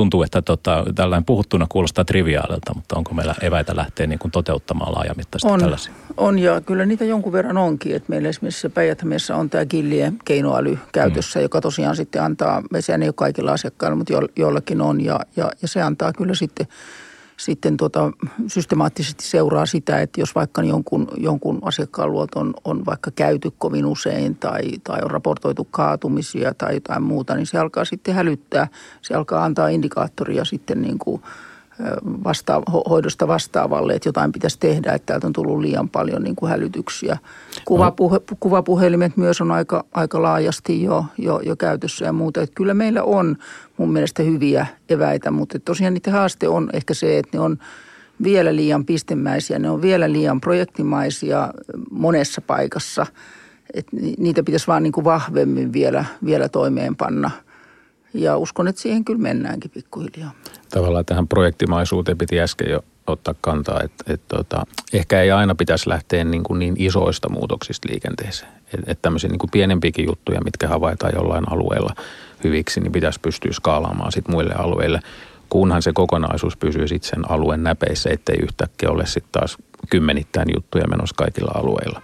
tuntuu, 0.02 0.24
että 0.24 0.42
tota, 0.42 0.86
tällainen 0.96 1.26
puhuttuna 1.26 1.66
kuulostaa 1.70 2.06
triviaalilta, 2.06 2.74
mutta 2.76 2.98
onko 2.98 3.14
meillä 3.14 3.36
eväitä 3.42 3.76
lähteä 3.76 4.08
niin 4.08 4.20
kuin 4.20 4.32
toteuttamaan 4.32 4.96
laajamittaisesti 4.96 5.54
on, 5.54 5.60
tällaisia? 5.60 5.94
On 6.18 6.40
ja 6.40 6.62
kyllä 6.62 6.86
niitä 6.86 7.06
jonkun 7.06 7.34
verran 7.34 7.58
onkin. 7.58 7.96
Että 7.96 8.10
meillä 8.10 8.30
esimerkiksi 8.30 8.70
päijät 8.70 9.04
on 9.36 9.50
tämä 9.50 9.66
Gillien 9.66 10.18
keinoäly 10.26 10.78
käytössä, 10.92 11.40
mm. 11.40 11.44
joka 11.44 11.62
tosiaan 11.62 11.96
sitten 11.96 12.24
antaa, 12.24 12.64
sehän 12.80 13.04
ei 13.04 13.10
ole 13.10 13.14
kaikilla 13.14 13.52
asiakkailla, 13.52 13.96
mutta 13.96 14.14
jo, 14.14 14.22
joillakin 14.36 14.82
on 14.82 15.02
ja, 15.02 15.20
ja, 15.36 15.52
ja 15.62 15.68
se 15.68 15.82
antaa 15.82 16.14
kyllä 16.14 16.36
sitten– 16.36 16.68
sitten 17.46 17.78
tota, 17.78 18.12
systemaattisesti 18.48 19.24
seuraa 19.24 19.66
sitä, 19.66 20.02
että 20.02 20.22
jos 20.22 20.36
vaikka 20.36 20.64
jonkun, 20.64 21.08
jonkun 21.18 21.60
asiakkaan 21.62 22.12
luot 22.12 22.36
on, 22.36 22.54
on 22.64 22.86
vaikka 22.86 23.12
käyty 23.12 23.52
kovin 23.58 23.86
usein 23.86 24.36
tai, 24.36 24.62
tai 24.84 25.00
on 25.04 25.12
raportoitu 25.12 25.68
kaatumisia 25.72 26.54
tai 26.54 26.74
jotain 26.74 27.04
muuta, 27.04 27.36
niin 27.36 27.46
se 27.46 27.58
alkaa 27.58 27.86
sitten 27.86 28.16
hälyttää. 28.16 28.68
Se 29.02 29.14
alkaa 29.14 29.44
antaa 29.44 29.68
indikaattoria 29.68 30.46
sitten 30.46 30.82
niin 30.82 31.00
kuin– 31.00 31.22
vasta, 32.24 32.62
hoidosta 32.90 33.28
vastaavalle, 33.28 33.94
että 33.94 34.10
jotain 34.10 34.32
pitäisi 34.32 34.60
tehdä, 34.60 34.94
että 34.94 35.06
täältä 35.06 35.28
on 35.28 35.34
tullut 35.34 35.60
liian 35.60 35.90
paljon 35.90 36.24
niin 36.24 36.36
kuin 36.36 36.50
hälytyksiä. 36.50 37.18
Kuvapuhe, 37.66 38.22
kuvapuhelimet 38.40 39.18
myös 39.18 39.42
on 39.42 39.52
aika, 39.52 39.86
aika 39.94 40.22
laajasti 40.22 40.84
jo, 40.84 41.06
jo, 41.18 41.40
jo 41.40 41.56
käytössä 41.56 42.06
ja 42.06 42.14
muuta. 42.14 42.42
Että 42.42 42.56
kyllä 42.56 42.74
meillä 42.74 43.04
on 43.04 43.38
mun 43.82 43.94
mielestä 43.94 44.24
hyviä 44.24 44.66
eväitä, 44.90 45.32
mutta 45.32 45.60
tosiaan 45.60 45.94
niiden 45.94 46.14
haaste 46.14 46.48
on 46.48 46.70
ehkä 46.74 46.94
se, 46.94 47.18
että 47.18 47.38
ne 47.38 47.42
on 47.42 47.58
vielä 48.24 48.56
liian 48.56 48.86
pistemäisiä, 48.86 49.60
ne 49.60 49.70
on 49.70 49.82
vielä 49.82 50.12
liian 50.12 50.42
projektimaisia 50.42 51.54
monessa 51.92 52.42
paikassa. 52.42 53.06
Että 53.74 53.98
niitä 54.18 54.44
pitäisi 54.44 54.68
vaan 54.68 54.84
niin 54.84 54.94
kuin 54.94 55.04
vahvemmin 55.04 55.74
vielä, 55.74 56.06
vielä 56.26 56.50
toimeenpanna– 56.50 57.32
ja 58.14 58.38
uskon, 58.38 58.68
että 58.68 58.82
siihen 58.82 59.06
kyllä 59.06 59.20
mennäänkin 59.20 59.72
pikkuhiljaa. 59.72 60.32
Tavallaan 60.70 61.06
tähän 61.06 61.28
projektimaisuuteen 61.28 62.18
piti 62.18 62.42
äsken 62.42 62.72
jo 62.72 62.84
ottaa 63.08 63.36
kantaa, 63.42 63.82
että, 63.84 64.14
että, 64.14 64.38
että 64.40 64.64
ehkä 64.94 65.22
ei 65.22 65.32
aina 65.32 65.56
pitäisi 65.56 65.90
lähteä 65.90 66.24
niin, 66.24 66.44
kuin 66.44 66.60
niin 66.60 66.76
isoista 66.78 67.30
muutoksista 67.30 67.90
liikenteeseen. 67.92 68.52
Että, 68.74 68.92
että 68.92 69.02
tämmöisiä 69.02 69.30
niin 69.30 69.40
kuin 69.40 69.52
pienempiäkin 69.52 70.06
juttuja, 70.06 70.42
mitkä 70.44 70.68
havaitaan 70.68 71.14
jollain 71.16 71.52
alueella 71.52 71.96
hyviksi, 72.44 72.80
niin 72.82 72.92
pitäisi 72.92 73.20
pystyä 73.20 73.52
skaalaamaan 73.52 74.12
sitten 74.12 74.36
muille 74.36 74.54
alueille, 74.54 75.00
kunhan 75.50 75.82
se 75.82 75.94
kokonaisuus 75.94 76.58
pysyy 76.58 76.88
sitten 76.88 77.10
sen 77.10 77.32
alueen 77.32 77.64
näpeissä, 77.64 78.10
ettei 78.10 78.36
yhtäkkiä 78.44 78.90
ole 78.90 79.06
sitten 79.06 79.32
taas 79.32 79.58
kymmenittäin 79.90 80.48
juttuja 80.56 80.88
menossa 80.88 81.16
kaikilla 81.18 81.52
alueilla. 81.56 82.02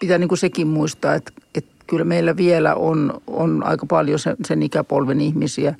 Pitää 0.00 0.18
niin 0.18 0.28
kuin 0.28 0.38
sekin 0.38 0.66
muistaa, 0.66 1.14
että, 1.14 1.32
että 1.54 1.84
kyllä 1.86 2.04
meillä 2.04 2.36
vielä 2.36 2.74
on, 2.74 3.20
on 3.26 3.62
aika 3.66 3.86
paljon 3.86 4.18
sen, 4.18 4.36
sen 4.46 4.62
ikäpolven 4.62 5.20
ihmisiä, 5.20 5.74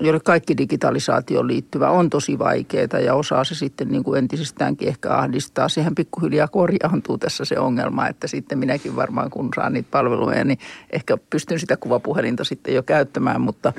joille 0.00 0.20
kaikki 0.20 0.56
digitalisaatioon 0.56 1.46
liittyvä 1.46 1.90
on 1.90 2.10
tosi 2.10 2.38
vaikeaa 2.38 3.00
ja 3.04 3.14
osaa 3.14 3.44
se 3.44 3.54
sitten 3.54 3.88
niin 3.88 4.04
kuin 4.04 4.18
entisestäänkin 4.18 4.88
ehkä 4.88 5.14
ahdistaa. 5.14 5.68
Siihen 5.68 5.94
pikkuhiljaa 5.94 6.48
korjaantuu 6.48 7.18
tässä 7.18 7.44
se 7.44 7.58
ongelma, 7.58 8.08
että 8.08 8.26
sitten 8.26 8.58
minäkin 8.58 8.96
varmaan 8.96 9.30
kun 9.30 9.48
saan 9.54 9.72
niitä 9.72 9.88
palveluja, 9.90 10.44
niin 10.44 10.58
ehkä 10.90 11.18
pystyn 11.30 11.60
sitä 11.60 11.76
kuvapuhelinta 11.76 12.44
sitten 12.44 12.74
jo 12.74 12.82
käyttämään, 12.82 13.40
mutta, 13.40 13.72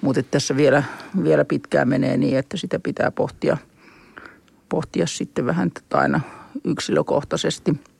mutta 0.00 0.22
tässä 0.22 0.56
vielä, 0.56 0.82
vielä 1.22 1.44
pitkään 1.44 1.88
menee 1.88 2.16
niin, 2.16 2.38
että 2.38 2.56
sitä 2.56 2.78
pitää 2.78 3.10
pohtia, 3.10 3.56
pohtia 4.68 5.06
sitten 5.06 5.46
vähän 5.46 5.70
aina 5.92 6.20
yksilökohtaisesti– 6.64 7.74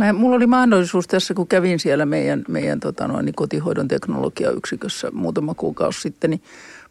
Mä, 0.00 0.12
mulla 0.12 0.36
oli 0.36 0.46
mahdollisuus 0.46 1.08
tässä, 1.08 1.34
kun 1.34 1.46
kävin 1.46 1.78
siellä 1.78 2.06
meidän, 2.06 2.44
meidän 2.48 2.80
tota 2.80 3.08
noin, 3.08 3.24
niin 3.24 3.34
kotihoidon 3.34 3.88
teknologiayksikössä 3.88 5.10
muutama 5.10 5.54
kuukausi 5.54 6.00
sitten, 6.00 6.30
niin 6.30 6.42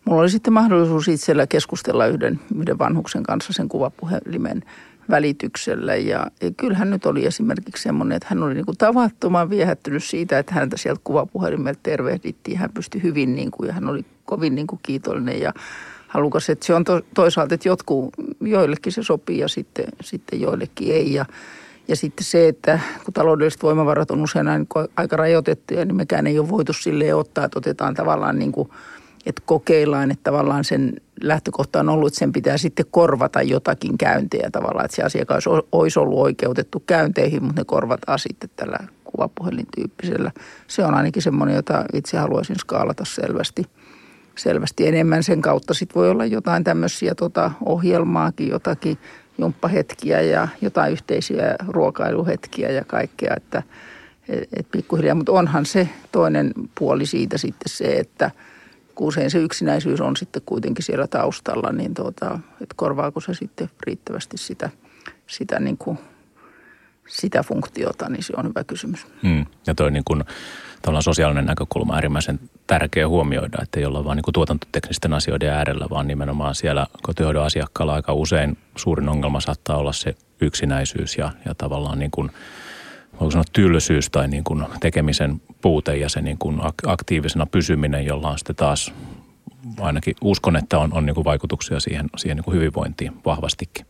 mulla 0.05 0.21
oli 0.21 0.29
sitten 0.29 0.53
mahdollisuus 0.53 1.07
itsellä 1.07 1.47
keskustella 1.47 2.05
yhden, 2.05 2.39
yhden 2.55 2.79
vanhuksen 2.79 3.23
kanssa 3.23 3.53
sen 3.53 3.69
kuvapuhelimen 3.69 4.63
välityksellä. 5.09 5.95
Ja, 5.95 6.27
ja 6.41 6.51
kyllähän 6.57 6.89
nyt 6.89 7.05
oli 7.05 7.25
esimerkiksi 7.25 7.83
semmoinen, 7.83 8.15
että 8.15 8.27
hän 8.29 8.43
oli 8.43 8.53
niin 8.53 8.65
kuin 8.65 8.77
tavattoman 8.77 9.49
viehättynyt 9.49 10.03
siitä, 10.03 10.39
että 10.39 10.53
häntä 10.53 10.77
sieltä 10.77 11.01
kuvapuhelimelta 11.03 11.79
tervehdittiin. 11.83 12.57
Hän 12.57 12.73
pystyi 12.73 13.03
hyvin 13.03 13.35
niin 13.35 13.51
kuin, 13.51 13.67
ja 13.67 13.73
hän 13.73 13.89
oli 13.89 14.05
kovin 14.25 14.55
niin 14.55 14.67
kuin 14.67 14.79
kiitollinen 14.83 15.41
ja 15.41 15.53
halukas. 16.07 16.49
Että 16.49 16.65
se 16.65 16.73
on 16.73 16.83
to, 16.83 17.01
toisaalta, 17.13 17.55
että 17.55 17.67
jotkut, 17.67 18.13
joillekin 18.41 18.93
se 18.93 19.03
sopii 19.03 19.39
ja 19.39 19.47
sitten, 19.47 19.85
sitten 20.01 20.41
joillekin 20.41 20.93
ei. 20.93 21.13
Ja, 21.13 21.25
Ja 21.87 21.95
sitten 21.95 22.23
se, 22.23 22.47
että 22.47 22.79
kun 23.05 23.13
taloudelliset 23.13 23.63
voimavarat 23.63 24.11
on 24.11 24.21
usein 24.21 24.47
aika 24.95 25.17
rajoitettuja, 25.17 25.85
niin 25.85 25.95
mekään 25.95 26.27
ei 26.27 26.39
ole 26.39 26.49
voitu 26.49 26.73
silleen 26.73 27.15
ottaa, 27.15 27.45
että 27.45 27.59
otetaan 27.59 27.93
tavallaan 27.93 28.39
niin 28.39 28.51
kuin, 28.51 28.69
että 29.25 29.41
kokeillaan, 29.45 30.11
että 30.11 30.23
tavallaan 30.23 30.63
sen 30.63 30.93
lähtökohta 31.21 31.79
on 31.79 31.89
ollut, 31.89 32.07
että 32.07 32.19
sen 32.19 32.31
pitää 32.31 32.57
sitten 32.57 32.85
korvata 32.91 33.41
jotakin 33.41 33.97
käyntejä 33.97 34.49
tavallaan, 34.51 34.85
että 34.85 34.95
se 34.95 35.03
asiakas 35.03 35.43
olisi 35.71 35.99
ollut 35.99 36.19
oikeutettu 36.19 36.83
käynteihin, 36.85 37.43
mutta 37.43 37.61
ne 37.61 37.65
korvataan 37.65 38.19
sitten 38.19 38.49
tällä 38.55 38.77
kuvapuhelintyyppisellä. 39.03 40.31
Se 40.67 40.85
on 40.85 40.93
ainakin 40.93 41.21
semmoinen, 41.21 41.55
jota 41.55 41.85
itse 41.93 42.17
haluaisin 42.17 42.55
skaalata 42.59 43.05
selvästi, 43.05 43.65
selvästi 44.37 44.87
enemmän. 44.87 45.23
Sen 45.23 45.41
kautta 45.41 45.73
sitten 45.73 45.95
voi 45.95 46.09
olla 46.09 46.25
jotain 46.25 46.63
tämmöisiä 46.63 47.15
tota, 47.15 47.51
ohjelmaakin, 47.65 48.49
jotakin 48.49 48.97
jumppahetkiä 49.37 50.21
ja 50.21 50.47
jotain 50.61 50.91
yhteisiä 50.91 51.55
ruokailuhetkiä 51.67 52.69
ja 52.69 52.83
kaikkea, 52.85 53.33
että 53.37 53.63
et, 54.29 54.49
et 54.53 54.67
pikkuhiljaa. 54.71 55.15
Mutta 55.15 55.31
onhan 55.31 55.65
se 55.65 55.89
toinen 56.11 56.51
puoli 56.79 57.05
siitä 57.05 57.37
sitten 57.37 57.69
se, 57.69 57.85
että 57.85 58.31
usein 59.07 59.31
se 59.31 59.37
yksinäisyys 59.37 60.01
on 60.01 60.17
sitten 60.17 60.41
kuitenkin 60.45 60.83
siellä 60.83 61.07
taustalla, 61.07 61.71
niin 61.71 61.93
tuota, 61.93 62.39
että 62.61 62.75
korvaako 62.75 63.19
se 63.19 63.33
sitten 63.33 63.69
riittävästi 63.85 64.37
sitä, 64.37 64.69
sitä 65.27 65.59
niin 65.59 65.77
kuin 65.77 65.99
sitä 67.09 67.43
funktiota, 67.43 68.09
niin 68.09 68.23
se 68.23 68.33
on 68.37 68.47
hyvä 68.47 68.63
kysymys. 68.63 69.07
Hmm. 69.23 69.45
Ja 69.67 69.75
toi 69.75 69.91
niin 69.91 70.03
kuin, 70.05 70.23
sosiaalinen 70.99 71.45
näkökulma 71.45 71.95
äärimmäisen 71.95 72.39
tärkeä 72.67 73.07
huomioida, 73.07 73.57
että 73.61 73.79
ei 73.79 73.85
olla 73.85 74.05
vain 74.05 74.15
niin 74.15 74.33
tuotantoteknisten 74.33 75.13
asioiden 75.13 75.49
äärellä, 75.49 75.87
vaan 75.89 76.07
nimenomaan 76.07 76.55
siellä 76.55 76.87
kotihoidon 77.01 77.45
asiakkaalla 77.45 77.93
aika 77.93 78.13
usein 78.13 78.57
suurin 78.77 79.09
ongelma 79.09 79.41
saattaa 79.41 79.77
olla 79.77 79.93
se 79.93 80.15
yksinäisyys 80.41 81.17
ja, 81.17 81.31
ja 81.45 81.55
tavallaan 81.55 81.99
niin 81.99 82.11
kuin, 82.11 82.31
voiko 83.19 83.31
sanoa 83.31 83.43
tylsyys 83.53 84.09
tai 84.09 84.27
niin 84.27 84.43
kuin 84.43 84.65
tekemisen 84.79 85.41
puute 85.61 85.95
ja 85.95 86.09
se 86.09 86.21
niin 86.21 86.37
kuin 86.37 86.61
aktiivisena 86.85 87.45
pysyminen, 87.45 88.05
jolla 88.05 88.29
on 88.29 88.37
sitten 88.37 88.55
taas 88.55 88.93
ainakin 89.79 90.15
uskon, 90.21 90.55
että 90.55 90.79
on, 90.79 90.93
on 90.93 91.05
niin 91.05 91.15
kuin 91.15 91.25
vaikutuksia 91.25 91.79
siihen, 91.79 92.09
siihen 92.17 92.37
niin 92.37 92.45
kuin 92.45 92.55
hyvinvointiin 92.55 93.13
vahvastikin 93.25 93.85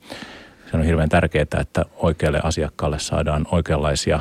se 0.71 0.77
on 0.77 0.83
hirveän 0.83 1.09
tärkeää, 1.09 1.45
että 1.59 1.85
oikealle 1.95 2.39
asiakkaalle 2.43 2.99
saadaan 2.99 3.47
oikeanlaisia 3.51 4.19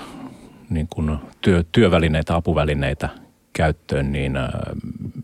niin 0.70 0.88
kuin 0.90 1.18
työ, 1.40 1.64
työvälineitä, 1.72 2.34
apuvälineitä 2.34 3.08
käyttöön, 3.52 4.12
niin 4.12 4.36
äh, 4.36 4.48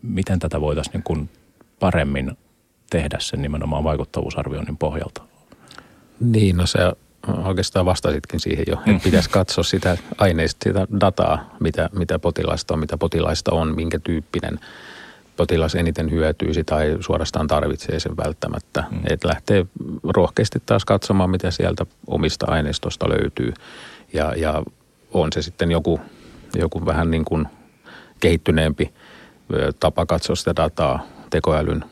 miten 0.02 0.38
tätä 0.38 0.60
voitaisiin 0.60 0.92
niin 0.92 1.02
kuin 1.02 1.30
paremmin 1.80 2.36
tehdä 2.90 3.16
sen 3.20 3.42
nimenomaan 3.42 3.84
vaikuttavuusarvioinnin 3.84 4.76
pohjalta? 4.76 5.22
Niin, 6.20 6.56
no 6.56 6.66
se 6.66 6.78
oikeastaan 7.44 7.86
vastasitkin 7.86 8.40
siihen 8.40 8.64
jo, 8.68 8.74
että 8.74 8.90
mm. 8.90 9.00
pitäisi 9.00 9.30
katsoa 9.30 9.64
sitä 9.64 9.96
aineista, 10.18 10.64
sitä 10.64 10.86
dataa, 11.00 11.56
mitä, 11.60 11.90
mitä 11.92 12.18
potilaista 12.18 12.74
on, 12.74 12.80
mitä 12.80 12.98
potilaista 12.98 13.52
on, 13.52 13.74
minkä 13.74 13.98
tyyppinen– 13.98 14.60
potilas 15.36 15.74
eniten 15.74 16.10
hyötyisi 16.10 16.64
tai 16.64 16.96
suorastaan 17.00 17.46
tarvitsee 17.46 18.00
sen 18.00 18.16
välttämättä. 18.16 18.84
Mm. 18.90 19.00
Että 19.10 19.28
lähtee 19.28 19.66
rohkeasti 20.02 20.62
taas 20.66 20.84
katsomaan, 20.84 21.30
mitä 21.30 21.50
sieltä 21.50 21.86
omista 22.06 22.46
aineistosta 22.48 23.08
löytyy. 23.08 23.52
Ja, 24.12 24.32
ja 24.36 24.62
on 25.12 25.32
se 25.32 25.42
sitten 25.42 25.70
joku, 25.70 26.00
joku 26.54 26.86
vähän 26.86 27.10
niin 27.10 27.24
kuin 27.24 27.46
kehittyneempi 28.20 28.92
tapa 29.80 30.06
katsoa 30.06 30.36
sitä 30.36 30.56
dataa 30.56 31.06
tekoälyn 31.30 31.84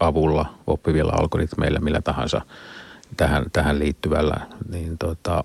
avulla, 0.00 0.54
oppivilla 0.66 1.12
algoritmeilla, 1.12 1.80
millä 1.80 2.00
tahansa 2.02 2.40
tähän, 3.16 3.44
tähän 3.52 3.78
liittyvällä, 3.78 4.36
niin 4.68 4.98
tota, 4.98 5.44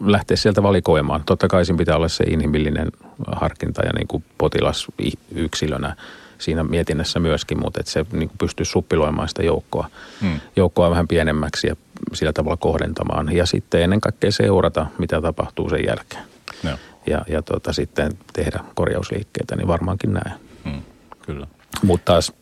lähteä 0.00 0.36
sieltä 0.36 0.62
valikoimaan. 0.62 1.22
Totta 1.26 1.48
kai 1.48 1.64
siinä 1.64 1.78
pitää 1.78 1.96
olla 1.96 2.08
se 2.08 2.24
inhimillinen 2.24 2.92
harkinta 3.26 3.82
ja 3.82 3.92
niin 3.92 4.08
kuin 4.08 4.24
potilas 4.38 4.86
yksilönä 5.34 5.96
siinä 6.38 6.62
mietinnässä 6.62 7.20
myöskin, 7.20 7.58
mutta 7.60 7.80
että 7.80 7.92
se 7.92 8.06
niin 8.12 8.28
kuin 8.28 8.38
pystyy 8.38 8.66
suppiloimaan 8.66 9.28
sitä 9.28 9.42
joukkoa, 9.42 9.90
hmm. 10.20 10.40
joukkoa 10.56 10.90
vähän 10.90 11.08
pienemmäksi 11.08 11.66
ja 11.66 11.76
sillä 12.12 12.32
tavalla 12.32 12.56
kohdentamaan. 12.56 13.36
Ja 13.36 13.46
sitten 13.46 13.82
ennen 13.82 14.00
kaikkea 14.00 14.32
seurata, 14.32 14.86
mitä 14.98 15.20
tapahtuu 15.20 15.70
sen 15.70 15.84
jälkeen. 15.86 16.22
No. 16.62 16.78
Ja, 17.06 17.24
ja 17.28 17.42
tota, 17.42 17.72
sitten 17.72 18.12
tehdä 18.32 18.60
korjausliikkeitä, 18.74 19.56
niin 19.56 19.68
varmaankin 19.68 20.12
näin. 20.12 20.40
Hmm. 20.64 20.82
Kyllä. 21.22 21.46
Mutta 21.82 22.12
taas, 22.12 22.32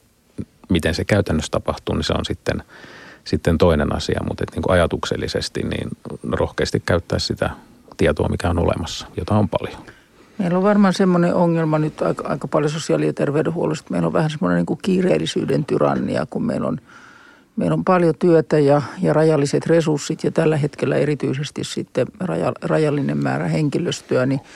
miten 0.69 0.95
se 0.95 1.05
käytännössä 1.05 1.51
tapahtuu, 1.51 1.95
niin 1.95 2.05
se 2.05 2.13
on 2.13 2.25
sitten– 2.25 2.63
sitten 3.25 3.59
toinen 3.59 3.97
asia, 3.97 4.21
mutta 4.29 4.45
että 4.45 4.57
niin 4.57 4.63
kuin 4.63 4.75
ajatuksellisesti 4.75 5.63
niin 5.63 5.89
rohkeasti 6.33 6.83
käyttää 6.87 7.19
sitä 7.19 7.51
tietoa, 7.97 8.29
mikä 8.29 8.51
on 8.51 8.59
olemassa, 8.59 9.07
jota 9.17 9.35
on 9.35 9.49
paljon. 9.49 9.83
Meillä 10.39 10.57
on 10.57 10.65
varmaan 10.65 10.95
semmoinen 10.95 11.35
ongelma 11.35 11.79
nyt 11.79 12.03
aika, 12.03 12.29
aika 12.29 12.49
paljon 12.49 12.71
sosiaali- 12.71 13.07
ja 13.07 13.13
terveydenhuollosta. 13.13 13.91
Meillä 13.91 14.07
on 14.07 14.13
vähän 14.13 14.31
semmoinen 14.31 14.57
niin 14.57 14.67
kuin 14.67 14.79
kiireellisyyden 14.83 15.65
tyrannia, 15.65 16.27
kun 16.31 16.45
meillä 16.45 16.69
on, 16.69 16.81
meillä 17.57 17.75
on 17.75 17.85
paljon 17.85 18.15
työtä 18.19 18.59
ja, 18.59 18.83
ja 19.03 19.13
rajalliset 19.13 19.67
resurssit 19.67 20.25
ja 20.25 20.31
tällä 20.31 20.57
hetkellä 20.57 20.97
erityisesti 20.97 21.65
sitten 21.65 22.07
raja, 22.21 22.53
rajallinen 22.63 23.19
määrä 23.19 23.49
henkilöstöä, 23.49 24.27
niin– 24.27 24.41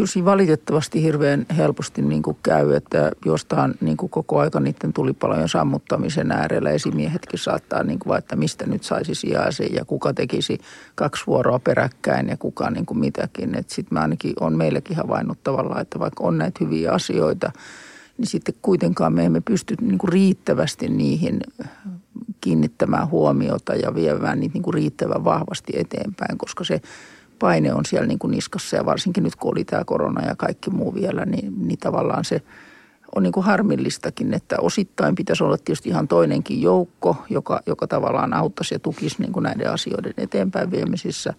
kyllä 0.00 0.12
siinä 0.12 0.24
valitettavasti 0.24 1.02
hirveän 1.02 1.46
helposti 1.56 2.02
niin 2.02 2.22
kuin 2.22 2.36
käy, 2.42 2.72
että 2.72 3.12
jostain 3.24 3.74
niin 3.80 3.96
kuin 3.96 4.10
koko 4.10 4.38
aika 4.38 4.60
niiden 4.60 4.92
tulipalojen 4.92 5.48
sammuttamisen 5.48 6.32
äärellä 6.32 6.70
esimiehetkin 6.70 7.38
saattaa 7.38 7.82
niin 7.82 7.98
kuin, 7.98 8.18
että 8.18 8.36
mistä 8.36 8.66
nyt 8.66 8.82
saisi 8.82 9.14
sijaisen 9.14 9.74
ja 9.74 9.84
kuka 9.84 10.14
tekisi 10.14 10.58
kaksi 10.94 11.26
vuoroa 11.26 11.58
peräkkäin 11.58 12.28
ja 12.28 12.36
kuka 12.36 12.70
niin 12.70 12.86
kuin 12.86 12.98
mitäkin. 12.98 13.56
Sitten 13.66 13.98
mä 13.98 14.00
ainakin 14.00 14.32
on 14.40 14.56
meillekin 14.56 14.96
havainnut 14.96 15.38
tavallaan, 15.44 15.80
että 15.80 15.98
vaikka 15.98 16.24
on 16.24 16.38
näitä 16.38 16.64
hyviä 16.64 16.92
asioita, 16.92 17.52
niin 18.18 18.26
sitten 18.26 18.54
kuitenkaan 18.62 19.12
me 19.12 19.24
emme 19.24 19.40
pysty 19.40 19.74
niin 19.80 19.98
kuin 19.98 20.12
riittävästi 20.12 20.88
niihin 20.88 21.40
kiinnittämään 22.40 23.10
huomiota 23.10 23.74
ja 23.74 23.94
viemään 23.94 24.40
niitä 24.40 24.52
niin 24.52 24.62
kuin 24.62 24.74
riittävän 24.74 25.24
vahvasti 25.24 25.72
eteenpäin, 25.76 26.38
koska 26.38 26.64
se– 26.64 26.80
paine 27.40 27.74
on 27.74 27.84
siellä 27.84 28.06
niin 28.06 28.18
kuin 28.18 28.30
niskassa 28.30 28.76
ja 28.76 28.86
varsinkin 28.86 29.24
nyt 29.24 29.36
kun 29.36 29.52
oli 29.52 29.64
tämä 29.64 29.84
korona 29.84 30.26
ja 30.26 30.36
kaikki 30.36 30.70
muu 30.70 30.94
vielä, 30.94 31.24
niin, 31.24 31.68
niin 31.68 31.78
tavallaan 31.78 32.24
se 32.24 32.42
on 33.14 33.22
niin 33.22 33.32
kuin 33.32 33.46
harmillistakin, 33.46 34.34
että 34.34 34.56
osittain 34.60 35.14
pitäisi 35.14 35.44
olla 35.44 35.56
tietysti 35.56 35.88
ihan 35.88 36.08
toinenkin 36.08 36.62
joukko, 36.62 37.16
joka, 37.30 37.60
joka 37.66 37.86
tavallaan 37.86 38.34
auttaisi 38.34 38.74
ja 38.74 38.78
tukisi 38.78 39.22
niin 39.22 39.32
kuin 39.32 39.42
näiden 39.42 39.70
asioiden 39.70 40.14
eteenpäin 40.16 40.70
viemisissä. 40.70 41.34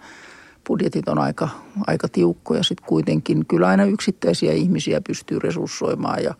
Budjetit 0.68 1.08
on 1.08 1.20
aika, 1.20 1.50
aika 1.88 2.08
tiukkoja 2.08 2.64
sitten 2.64 2.88
kuitenkin. 2.88 3.46
Kyllä 3.46 3.68
aina 3.68 3.86
yksittäisiä 3.86 4.54
ihmisiä 4.54 5.02
pystyy 5.08 5.40
resurssoimaan 5.40 6.24
ja 6.24 6.34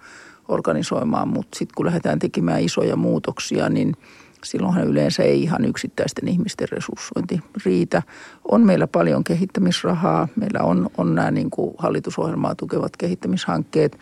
organisoimaan, 0.48 1.28
mutta 1.28 1.58
sitten 1.58 1.76
kun 1.76 1.86
lähdetään 1.86 2.20
tekemään 2.20 2.62
isoja 2.62 2.96
muutoksia, 2.96 3.70
niin– 3.70 3.96
silloinhan 4.46 4.88
yleensä 4.88 5.24
ei 5.24 5.44
ihan 5.44 5.66
yksittäisten 5.66 6.28
ihmisten 6.28 6.68
resurssointi 6.72 7.40
riitä. 7.66 8.04
On 8.52 8.66
meillä 8.66 8.88
paljon 8.88 9.24
kehittämisrahaa, 9.24 10.28
meillä 10.36 10.60
on, 10.60 10.90
on 10.98 11.16
nämä 11.16 11.32
niin 11.32 11.50
kuin 11.50 11.76
hallitusohjelmaa 11.78 12.56
tukevat 12.56 12.98
kehittämishankkeet, 12.98 13.98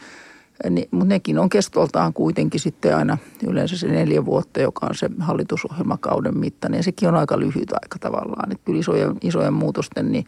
niin, 0.69 0.87
mutta 0.91 1.07
nekin 1.07 1.39
on 1.39 1.49
kestoltaan 1.49 2.13
kuitenkin 2.13 2.59
sitten 2.59 2.97
aina 2.97 3.17
yleensä 3.47 3.77
se 3.77 3.87
neljä 3.87 4.25
vuotta, 4.25 4.61
joka 4.61 4.85
on 4.89 4.95
se 4.95 5.09
hallitusohjelmakauden 5.19 6.37
mittainen. 6.37 6.77
Ja 6.77 6.83
sekin 6.83 7.09
on 7.09 7.15
aika 7.15 7.39
lyhyt 7.39 7.73
aika 7.73 7.99
tavallaan. 7.99 8.51
Että 8.51 8.65
kyllä 8.65 8.79
isojen, 8.79 9.15
isojen 9.21 9.53
muutosten, 9.53 10.11
niin 10.11 10.25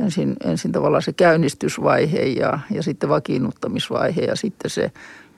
ensin, 0.00 0.36
ensin 0.44 0.72
tavallaan 0.72 1.02
se 1.02 1.12
käynnistysvaihe 1.12 2.22
ja, 2.22 2.58
ja 2.70 2.82
sitten 2.82 3.08
vakiinnuttamisvaihe 3.08 4.20
ja 4.20 4.36
sitten 4.36 4.70
se 4.70 4.92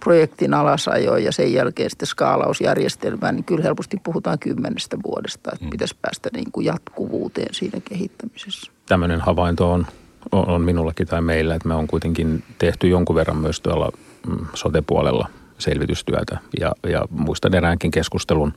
projektin 0.04 0.54
alasajo 0.54 1.16
ja 1.16 1.32
sen 1.32 1.52
jälkeen 1.52 1.90
sitten 1.90 2.08
skaalausjärjestelmään, 2.08 3.36
niin 3.36 3.44
kyllä 3.44 3.64
helposti 3.64 3.96
puhutaan 4.04 4.38
kymmenestä 4.38 4.96
vuodesta, 5.06 5.50
että 5.52 5.64
mm. 5.64 5.70
pitäisi 5.70 5.96
päästä 6.02 6.28
niin 6.32 6.52
kuin 6.52 6.66
jatkuvuuteen 6.66 7.54
siinä 7.54 7.80
kehittämisessä. 7.88 8.72
Tämmöinen 8.86 9.20
havainto 9.20 9.72
on, 9.72 9.86
on 10.32 10.62
minullakin 10.62 11.06
tai 11.06 11.22
meillä, 11.22 11.54
että 11.54 11.68
me 11.68 11.74
on 11.74 11.86
kuitenkin 11.86 12.44
tehty 12.58 12.88
jonkun 12.88 13.16
verran 13.16 13.36
myös 13.36 13.60
tuolla 13.60 13.92
mm, 14.26 14.46
sote-puolella 14.54 15.28
selvitystyötä. 15.58 16.38
Ja, 16.60 16.72
ja 16.86 17.04
muistan 17.10 17.54
eräänkin 17.54 17.90
keskustelun 17.90 18.52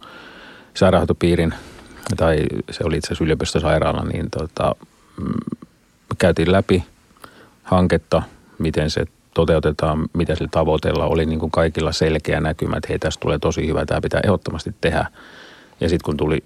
sairaanhoitopiirin, 0.73 1.53
tai 2.17 2.45
se 2.71 2.83
oli 2.83 2.97
itse 2.97 3.07
asiassa 3.07 3.23
yliopistosairaala, 3.23 4.03
niin 4.03 4.29
tota, 4.29 4.75
mm, 5.17 5.67
käytiin 6.17 6.51
läpi 6.51 6.83
hanketta, 7.63 8.23
miten 8.59 8.89
se 8.89 9.05
toteutetaan, 9.33 10.09
mitä 10.13 10.35
sillä 10.35 10.49
tavoitella, 10.51 11.05
oli 11.05 11.25
niin 11.25 11.39
kuin 11.39 11.51
kaikilla 11.51 11.91
selkeä 11.91 12.41
näkymä, 12.41 12.77
että 12.77 12.89
hei 12.89 12.99
tästä 12.99 13.21
tulee 13.21 13.39
tosi 13.39 13.67
hyvä, 13.67 13.85
tämä 13.85 14.01
pitää 14.01 14.21
ehdottomasti 14.23 14.75
tehdä. 14.81 15.05
Ja 15.79 15.89
sitten 15.89 16.05
kun 16.05 16.17
tuli 16.17 16.43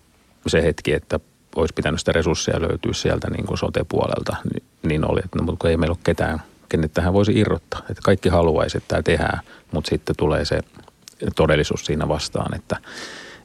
se 0.47 0.63
hetki, 0.63 0.93
että 0.93 1.19
olisi 1.55 1.73
pitänyt 1.73 1.99
sitä 1.99 2.11
resursseja 2.11 2.61
löytyä 2.61 2.93
sieltä 2.93 3.29
niin 3.29 3.45
kuin 3.45 3.57
sote-puolelta, 3.57 4.35
niin, 4.53 4.63
niin 4.83 5.11
oli, 5.11 5.19
että 5.25 5.39
no, 5.39 5.45
mutta 5.45 5.69
ei 5.69 5.77
meillä 5.77 5.93
ole 5.93 5.99
ketään, 6.03 6.41
kenet 6.69 6.93
tähän 6.93 7.13
voisi 7.13 7.39
irrottaa. 7.39 7.79
Että 7.79 8.01
kaikki 8.03 8.29
haluaisi, 8.29 8.77
että 8.77 8.87
tämä 8.87 9.03
tehdään, 9.03 9.39
mutta 9.71 9.89
sitten 9.89 10.15
tulee 10.15 10.45
se 10.45 10.59
todellisuus 11.35 11.85
siinä 11.85 12.07
vastaan, 12.07 12.55
että 12.55 12.77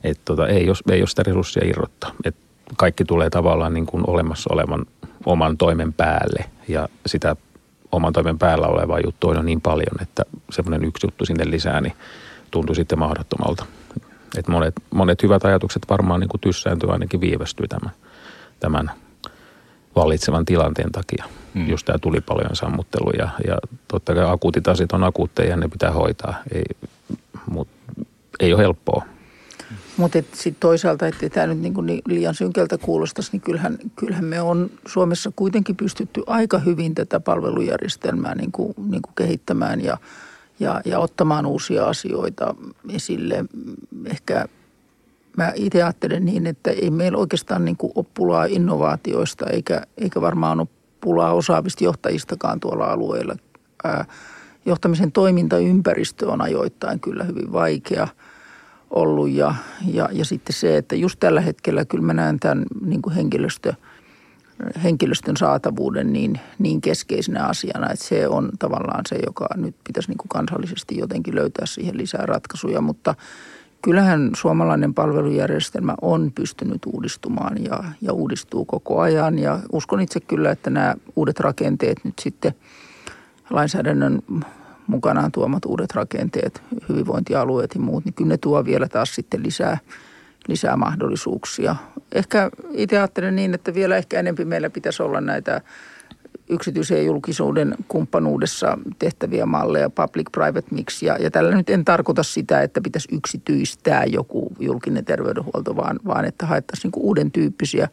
et 0.05 0.21
tota, 0.25 0.49
ei, 0.49 0.67
jos, 0.67 0.83
ei 0.91 1.01
ole 1.01 1.07
sitä 1.07 1.23
resursseja 1.23 1.69
irrottaa. 1.69 2.15
Et 2.25 2.37
kaikki 2.77 3.05
tulee 3.05 3.31
tavallaan 3.31 3.75
niin 3.75 3.87
kuin 3.87 4.05
olemassa 4.07 4.51
olevan 4.53 4.87
oman 5.27 5.57
toimen 5.57 5.93
päälle 5.93 6.45
ja 6.69 6.89
sitä 7.07 7.37
oman 7.93 8.13
toimen 8.13 8.39
päällä 8.39 8.67
olevaa 8.67 9.01
juttua 9.01 9.39
on 9.39 9.47
niin 9.47 9.61
paljon, 9.61 10.03
että 10.03 10.23
semmoinen 10.51 10.85
yksi 10.85 11.07
juttu 11.07 11.25
sinne 11.25 11.51
lisää, 11.51 11.81
niin 11.81 11.93
tuntui 12.51 12.77
sitten 12.77 12.99
mahdottomalta. 12.99 13.67
Et 14.39 14.49
monet, 14.49 14.75
monet 14.91 15.23
hyvät 15.23 15.45
ajatukset 15.45 15.83
varmaan 15.91 16.21
niin 16.21 16.29
kuin 16.29 16.41
tyssääntyy 16.41 16.93
ainakin 16.93 17.21
viivästyy 17.21 17.69
tämän, 17.69 17.91
tämän 18.61 18.91
vallitsevan 19.97 20.45
tilanteen 20.45 20.93
takia. 20.93 21.25
Hmm. 21.55 21.69
Just 21.69 21.87
tämä 21.87 21.99
tulipalojen 21.99 22.57
sammuttelu 22.57 23.11
ja, 23.19 23.29
ja 23.47 23.59
totta 23.89 24.15
kai 24.15 24.31
akuutit 24.31 24.69
asiat 24.69 24.93
on 24.93 25.05
akuutteja 25.05 25.51
ja 25.51 25.57
ne 25.57 25.69
pitää 25.69 25.91
hoitaa. 25.91 26.35
Ei, 26.53 26.65
mut, 27.51 27.69
ei 28.41 28.53
ole 28.53 28.63
helppoa. 28.63 29.05
Mutta 29.97 30.19
sitten 30.33 30.61
toisaalta, 30.61 31.07
että 31.07 31.29
tämä 31.29 31.47
nyt 31.47 31.61
niin 31.61 31.75
kuin 31.75 32.03
liian 32.07 32.35
synkältä 32.35 32.79
kuulostaisi, 32.79 33.31
niin 33.33 33.41
kyllähän, 33.41 33.79
kyllähän 33.97 34.25
me 34.25 34.41
on 34.41 34.71
Suomessa 34.87 35.33
kuitenkin 35.37 35.77
pystytty 35.77 36.23
aika 36.27 36.59
hyvin 36.59 36.95
tätä 36.95 37.21
palvelujärjestelmää 37.21 38.35
niin 38.35 38.53
kuin, 38.53 38.75
niin 38.77 39.03
kuin 39.03 39.15
kehittämään 39.15 39.85
ja, 39.85 39.99
ja, 40.61 40.81
ja 40.85 40.99
ottamaan 40.99 41.47
uusia 41.47 41.89
asioita 41.89 42.55
esille. 42.89 43.45
Ehkä 44.05 44.47
mä 45.37 45.53
itse 45.55 45.83
ajattelen 45.83 46.25
niin, 46.25 46.47
että 46.47 46.71
ei 46.71 46.91
meillä 46.91 47.19
oikeastaan 47.19 47.65
niin 47.65 47.77
kuin 47.77 47.93
ole 47.95 48.07
pulaa 48.15 48.45
innovaatioista 48.45 49.47
eikä, 49.47 49.83
eikä 49.99 50.21
varmaan 50.21 50.61
ole 50.61 50.69
pulaa 51.01 51.33
osaavista 51.33 51.85
johtajistakaan 51.85 52.61
tuolla 52.61 52.85
alueella. 52.85 53.37
Ää, 53.85 54.05
johtamisen 54.67 55.13
toimintaympäristö 55.13 56.31
on 56.31 56.41
ajoittain 56.41 57.01
kyllä 57.01 57.25
hyvin 57.25 57.53
vaikea– 57.53 58.09
ollut 58.93 59.31
ja, 59.31 59.55
ja, 59.93 60.09
ja 60.13 60.25
sitten 60.25 60.53
se, 60.53 60.77
että 60.77 60.97
just 60.97 61.21
tällä 61.21 61.41
hetkellä 61.41 61.85
kyllä 61.85 62.05
mä 62.05 62.15
näen 62.15 62.41
tämän 62.41 62.65
niin 62.85 63.03
kuin 63.03 63.15
henkilöstö, 63.15 63.73
henkilöstön 64.83 65.37
saatavuuden 65.37 66.13
niin, 66.13 66.41
niin 66.59 66.81
keskeisenä 66.81 67.47
asiana, 67.47 67.91
että 67.91 68.05
se 68.05 68.29
on 68.29 68.51
tavallaan 68.59 69.03
se, 69.09 69.19
joka 69.27 69.49
nyt 69.57 69.75
pitäisi 69.85 70.09
niin 70.09 70.19
kuin 70.19 70.29
kansallisesti 70.29 70.99
jotenkin 70.99 71.35
löytää 71.35 71.67
siihen 71.67 71.99
lisää 71.99 72.27
ratkaisuja, 72.27 72.81
mutta 72.81 73.15
kyllähän 73.83 74.31
suomalainen 74.37 74.95
palvelujärjestelmä 74.95 75.95
on 76.03 76.33
pystynyt 76.35 76.87
uudistumaan 76.87 77.65
ja, 77.65 77.85
ja 78.01 78.13
uudistuu 78.13 78.65
koko 78.65 79.01
ajan. 79.01 79.39
Ja 79.39 79.59
uskon 79.73 80.01
itse 80.01 80.21
kyllä, 80.21 80.51
että 80.51 80.71
nämä 80.71 80.95
uudet 81.17 81.41
rakenteet 81.41 82.05
nyt 82.05 82.15
sitten 82.21 82.55
lainsäädännön 83.51 84.23
mukanaan 84.87 85.33
tuomat 85.33 85.65
uudet 85.65 85.95
rakenteet, 85.95 86.63
hyvinvointialueet 86.89 87.75
ja 87.75 87.81
muut, 87.81 88.05
niin 88.05 88.15
kyllä 88.15 88.29
ne 88.29 88.39
tuo 88.39 88.65
vielä 88.65 88.89
taas 88.89 89.15
sitten 89.15 89.43
lisää, 89.43 89.79
lisää 90.49 90.77
mahdollisuuksia. 90.77 91.77
Ehkä 92.13 92.51
itse 92.71 92.99
ajattelen 92.99 93.37
niin, 93.37 93.55
että 93.55 93.75
vielä 93.75 93.97
ehkä 93.97 94.19
enemmän 94.19 94.49
meillä 94.49 94.71
pitäisi 94.71 95.03
olla 95.03 95.21
näitä 95.21 95.61
yksityisen 96.49 96.99
ja 96.99 97.05
julkisuuden 97.05 97.75
kumppanuudessa 97.89 98.79
tehtäviä 98.99 99.47
malleja, 99.47 99.91
public-private 99.91 100.67
mix. 100.71 101.03
Ja, 101.03 101.17
ja 101.17 101.31
tällä 101.31 101.55
nyt 101.57 101.71
en 101.71 101.85
tarkoita 101.85 102.23
sitä, 102.23 102.63
että 102.63 102.81
pitäisi 102.81 103.09
yksityistää 103.13 104.05
joku 104.05 104.53
julkinen 104.61 105.05
terveydenhuolto, 105.05 105.77
vaan, 105.77 106.01
vaan 106.07 106.25
että 106.25 106.47
haettaisiin 106.47 106.93
niin 106.95 107.05
uuden 107.05 107.31
tyyppisiä 107.31 107.89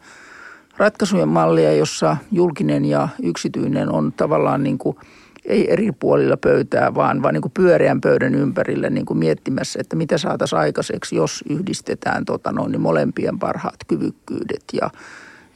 ratkaisujen 0.76 1.28
mallia, 1.28 1.72
jossa 1.72 2.16
julkinen 2.32 2.84
ja 2.84 3.08
yksityinen 3.22 3.92
on 3.92 4.12
tavallaan 4.16 4.62
niin 4.62 4.78
kuin– 4.78 4.96
ei 5.50 5.72
eri 5.72 5.92
puolilla 5.92 6.36
pöytää, 6.36 6.94
vaan, 6.94 7.22
vaan 7.22 7.34
niin 7.34 7.42
kuin 7.42 7.52
pyöreän 7.52 8.00
pöydän 8.00 8.34
ympärille 8.34 8.90
niin 8.90 9.06
kuin 9.06 9.18
miettimässä, 9.18 9.78
että 9.80 9.96
mitä 9.96 10.18
saataisiin 10.18 10.58
aikaiseksi, 10.58 11.16
jos 11.16 11.44
yhdistetään 11.50 12.24
tota 12.24 12.52
noin, 12.52 12.72
niin 12.72 12.80
molempien 12.80 13.38
parhaat 13.38 13.78
kyvykkyydet. 13.88 14.64
Ja, 14.72 14.90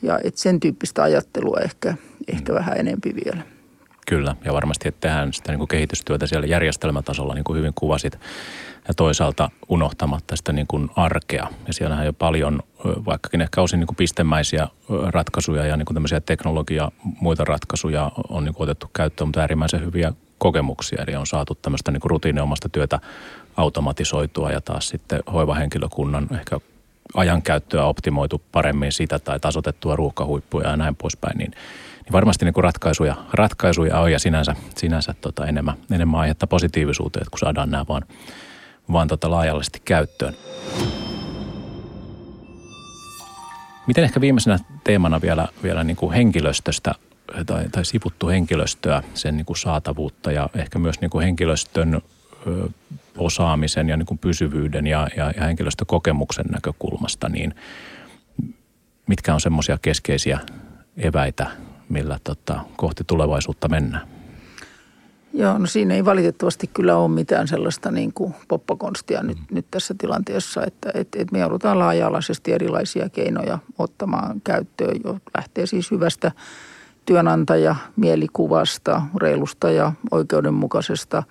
ja 0.02 0.18
et 0.24 0.36
sen 0.36 0.60
tyyppistä 0.60 1.02
ajattelua 1.02 1.58
ehkä, 1.64 1.94
ehkä 2.28 2.52
mm. 2.52 2.56
vähän 2.58 2.78
enempi 2.78 3.14
vielä. 3.24 3.42
Kyllä, 4.06 4.36
ja 4.44 4.52
varmasti 4.52 4.88
että 4.88 5.00
tehdään 5.08 5.32
sitä 5.32 5.52
niin 5.52 5.58
kuin 5.58 5.68
kehitystyötä 5.68 6.26
siellä 6.26 6.46
järjestelmätasolla, 6.46 7.34
niin 7.34 7.44
kuin 7.44 7.58
hyvin 7.58 7.72
kuvasit, 7.74 8.18
ja 8.88 8.94
toisaalta 8.94 9.50
unohtamatta 9.68 10.36
sitä 10.36 10.52
niin 10.52 10.66
kuin 10.66 10.90
arkea. 10.96 11.48
Ja 11.66 11.72
siellähän 11.72 12.02
on 12.02 12.06
jo 12.06 12.12
paljon, 12.12 12.62
vaikkakin 12.84 13.40
ehkä 13.40 13.62
osin 13.62 13.80
niin 13.80 13.86
kuin 13.86 13.96
pistemäisiä 13.96 14.68
ratkaisuja 15.06 15.66
ja 15.66 15.76
niin 15.76 15.86
kuin 15.86 15.94
tämmöisiä 15.94 16.20
teknologia, 16.20 16.90
muita 17.20 17.44
ratkaisuja 17.44 18.12
on 18.28 18.44
niin 18.44 18.54
kuin 18.54 18.64
otettu 18.64 18.90
käyttöön, 18.92 19.28
mutta 19.28 19.40
äärimmäisen 19.40 19.80
hyviä 19.80 20.12
kokemuksia. 20.38 21.04
Eli 21.06 21.16
on 21.16 21.26
saatu 21.26 21.54
tämmöistä 21.54 21.90
niin 21.90 22.00
kuin 22.00 22.10
rutiiniomasta 22.10 22.68
työtä 22.68 23.00
automatisoitua 23.56 24.50
ja 24.50 24.60
taas 24.60 24.88
sitten 24.88 25.20
hoivahenkilökunnan 25.32 26.28
ehkä 26.34 26.60
ajankäyttöä 27.14 27.84
optimoitu 27.84 28.42
paremmin 28.52 28.92
sitä 28.92 29.18
tai 29.18 29.40
tasotettua 29.40 29.96
ruuhkahuippuja 29.96 30.68
ja 30.68 30.76
näin 30.76 30.96
poispäin, 30.96 31.38
niin 31.38 31.54
niin 32.04 32.12
varmasti 32.12 32.44
niin 32.44 32.54
kuin 32.54 32.64
ratkaisuja, 32.64 33.14
ratkaisuja 33.32 34.00
on 34.00 34.12
ja 34.12 34.18
sinänsä, 34.18 34.56
sinänsä 34.76 35.14
tota 35.20 35.46
enemmän, 35.46 35.74
enemmän 35.90 36.20
aihetta 36.20 36.46
positiivisuuteen, 36.46 37.26
kun 37.30 37.38
saadaan 37.38 37.70
nämä 37.70 37.84
vaan, 37.88 38.02
vaan 38.92 39.08
tota 39.08 39.30
laajallisesti 39.30 39.82
käyttöön. 39.84 40.34
Miten 43.86 44.04
ehkä 44.04 44.20
viimeisenä 44.20 44.58
teemana 44.84 45.20
vielä, 45.20 45.48
vielä 45.62 45.84
niin 45.84 45.96
kuin 45.96 46.12
henkilöstöstä 46.12 46.94
tai, 47.46 47.68
tai 47.68 47.84
sivuttu 47.84 48.28
henkilöstöä, 48.28 49.02
sen 49.14 49.36
niin 49.36 49.46
kuin 49.46 49.56
saatavuutta 49.56 50.32
ja 50.32 50.48
ehkä 50.54 50.78
myös 50.78 51.00
niin 51.00 51.10
kuin 51.10 51.24
henkilöstön 51.24 52.02
ö, 52.46 52.68
osaamisen 53.18 53.88
ja 53.88 53.96
niin 53.96 54.06
kuin 54.06 54.18
pysyvyyden 54.18 54.86
ja, 54.86 55.08
ja, 55.16 55.32
ja 55.36 55.44
henkilöstökokemuksen 55.44 56.46
näkökulmasta, 56.46 57.28
niin 57.28 57.54
mitkä 59.06 59.34
on 59.34 59.40
semmoisia 59.40 59.78
keskeisiä 59.82 60.40
eväitä 60.96 61.46
millä 61.88 62.18
tota, 62.24 62.60
kohti 62.76 63.04
tulevaisuutta 63.06 63.68
mennään? 63.68 64.06
Joo, 65.36 65.58
no 65.58 65.66
siinä 65.66 65.94
ei 65.94 66.04
valitettavasti 66.04 66.66
kyllä 66.66 66.96
ole 66.96 67.10
mitään 67.10 67.48
sellaista 67.48 67.90
niin 67.90 68.12
kuin 68.12 68.34
poppakonstia 68.48 69.22
nyt, 69.22 69.38
mm. 69.38 69.54
nyt 69.54 69.66
tässä 69.70 69.94
tilanteessa, 69.98 70.64
että 70.66 70.90
et, 70.94 71.08
et 71.16 71.32
me 71.32 71.38
joudutaan 71.38 71.78
laaja-alaisesti 71.78 72.52
erilaisia 72.52 73.08
keinoja 73.08 73.58
ottamaan 73.78 74.40
käyttöön, 74.44 75.00
jo 75.04 75.18
lähtee 75.36 75.66
siis 75.66 75.90
hyvästä 75.90 76.32
työnantaja 77.06 77.76
mielikuvasta, 77.96 79.02
reilusta 79.20 79.70
ja 79.70 79.92
oikeudenmukaisesta 80.10 81.22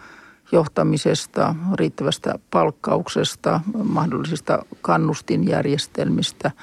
johtamisesta, 0.52 1.56
riittävästä 1.74 2.40
palkkauksesta, 2.52 3.60
mahdollisista 3.84 4.66
kannustinjärjestelmistä– 4.82 6.52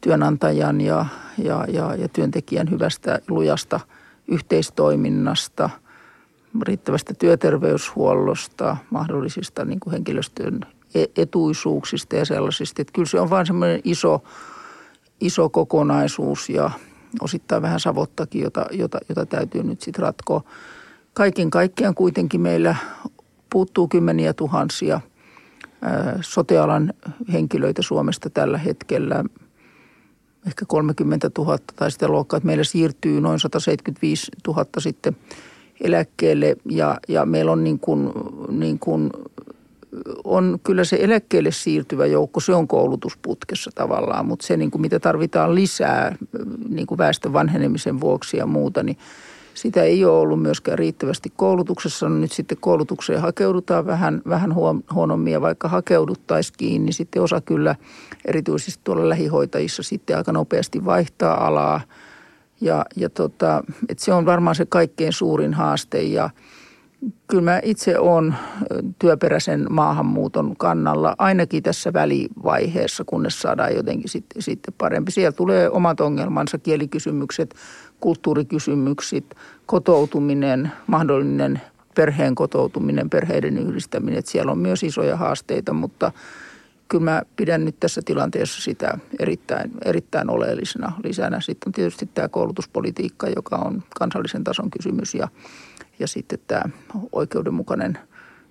työnantajan 0.00 0.80
ja, 0.80 1.06
ja, 1.38 1.64
ja, 1.68 1.94
ja 1.94 2.08
työntekijän 2.08 2.70
hyvästä 2.70 3.18
lujasta 3.28 3.80
yhteistoiminnasta, 4.28 5.70
riittävästä 6.62 7.14
työterveyshuollosta, 7.14 8.76
mahdollisista 8.90 9.64
niin 9.64 9.80
kuin 9.80 9.92
henkilöstön 9.92 10.60
e-, 10.94 11.04
etuisuuksista 11.16 12.16
ja 12.16 12.24
sellaisista. 12.24 12.82
Että 12.82 12.92
kyllä 12.92 13.08
se 13.08 13.20
on 13.20 13.30
vain 13.30 13.46
semmoinen 13.46 13.80
iso, 13.84 14.22
iso 15.20 15.48
kokonaisuus 15.48 16.48
ja 16.48 16.70
osittain 17.20 17.62
vähän 17.62 17.80
savottakin, 17.80 18.42
jota, 18.42 18.66
jota, 18.72 18.98
jota 19.08 19.26
täytyy 19.26 19.62
nyt 19.62 19.80
sitten 19.80 20.02
ratkoa. 20.02 20.42
Kaiken 21.14 21.50
kaikkiaan 21.50 21.94
kuitenkin 21.94 22.40
meillä 22.40 22.76
puuttuu 23.50 23.88
kymmeniä 23.88 24.32
tuhansia 24.32 25.00
sotealan 26.20 26.92
henkilöitä 27.32 27.82
Suomesta 27.82 28.30
tällä 28.30 28.58
hetkellä– 28.58 29.24
ehkä 30.48 30.64
30 30.68 31.30
000 31.38 31.58
tai 31.76 31.90
sitä 31.90 32.08
luokkaa, 32.08 32.36
että 32.36 32.46
meillä 32.46 32.64
siirtyy 32.64 33.20
noin 33.20 33.40
175 33.40 34.32
000 34.46 34.64
sitten 34.78 35.16
eläkkeelle 35.80 36.56
ja, 36.64 36.98
ja 37.08 37.26
meillä 37.26 37.52
on 37.52 37.64
niin 37.64 37.78
kuin, 37.78 38.10
niin 38.48 38.78
kuin, 38.78 39.10
on 40.24 40.58
kyllä 40.62 40.84
se 40.84 40.98
eläkkeelle 41.00 41.50
siirtyvä 41.50 42.06
joukko, 42.06 42.40
se 42.40 42.54
on 42.54 42.68
koulutusputkessa 42.68 43.70
tavallaan, 43.74 44.26
mutta 44.26 44.46
se 44.46 44.56
niin 44.56 44.70
kuin 44.70 44.82
mitä 44.82 45.00
tarvitaan 45.00 45.54
lisää 45.54 46.16
niin 46.68 46.86
kuin 46.86 46.98
väestön 46.98 47.32
vanhenemisen 47.32 48.00
vuoksi 48.00 48.36
ja 48.36 48.46
muuta, 48.46 48.82
niin 48.82 48.98
sitä 49.54 49.82
ei 49.82 50.04
ole 50.04 50.18
ollut 50.18 50.42
myöskään 50.42 50.78
riittävästi 50.78 51.32
koulutuksessa. 51.36 52.08
No 52.08 52.14
nyt 52.14 52.32
sitten 52.32 52.58
koulutukseen 52.60 53.20
hakeudutaan 53.20 53.86
vähän, 53.86 54.22
vähän 54.28 54.54
huonommin 54.94 55.32
ja 55.32 55.40
vaikka 55.40 55.68
hakeuduttaisiin, 55.68 56.84
niin 56.84 56.92
sitten 56.92 57.22
osa 57.22 57.40
kyllä 57.40 57.76
erityisesti 58.24 58.80
tuolla 58.84 59.08
lähihoitajissa 59.08 59.82
sitten 59.82 60.16
aika 60.16 60.32
nopeasti 60.32 60.84
vaihtaa 60.84 61.46
alaa. 61.46 61.80
Ja, 62.60 62.84
ja 62.96 63.10
tota, 63.10 63.62
että 63.88 64.04
se 64.04 64.12
on 64.12 64.26
varmaan 64.26 64.56
se 64.56 64.66
kaikkein 64.66 65.12
suurin 65.12 65.54
haaste 65.54 66.02
ja 66.02 66.30
kyllä 67.26 67.42
mä 67.42 67.60
itse 67.62 67.98
olen 67.98 68.34
työperäisen 68.98 69.66
maahanmuuton 69.70 70.56
kannalla 70.56 71.14
ainakin 71.18 71.62
tässä 71.62 71.92
välivaiheessa, 71.92 73.04
kunnes 73.04 73.40
saadaan 73.40 73.74
jotenkin 73.74 74.08
sitten, 74.08 74.42
sitten 74.42 74.74
parempi. 74.78 75.10
Siellä 75.10 75.32
tulee 75.32 75.70
omat 75.70 76.00
ongelmansa, 76.00 76.58
kielikysymykset, 76.58 77.54
kulttuurikysymykset, 78.00 79.36
kotoutuminen, 79.66 80.72
mahdollinen 80.86 81.60
perheen 81.94 82.34
kotoutuminen, 82.34 83.10
perheiden 83.10 83.58
yhdistäminen. 83.58 84.18
Että 84.18 84.30
siellä 84.30 84.52
on 84.52 84.58
myös 84.58 84.82
isoja 84.82 85.16
haasteita, 85.16 85.72
mutta 85.72 86.12
kyllä 86.88 87.04
mä 87.04 87.22
pidän 87.36 87.64
nyt 87.64 87.80
tässä 87.80 88.00
tilanteessa 88.04 88.62
sitä 88.62 88.98
erittäin, 89.18 89.70
erittäin 89.84 90.30
oleellisena 90.30 90.92
lisänä. 91.04 91.40
Sitten 91.40 91.68
on 91.68 91.72
tietysti 91.72 92.10
tämä 92.14 92.28
koulutuspolitiikka, 92.28 93.28
joka 93.36 93.56
on 93.56 93.82
kansallisen 93.98 94.44
tason 94.44 94.70
kysymys 94.70 95.14
ja, 95.14 95.28
ja 95.98 96.08
sitten 96.08 96.38
tämä 96.46 96.62
oikeudenmukainen 97.12 97.98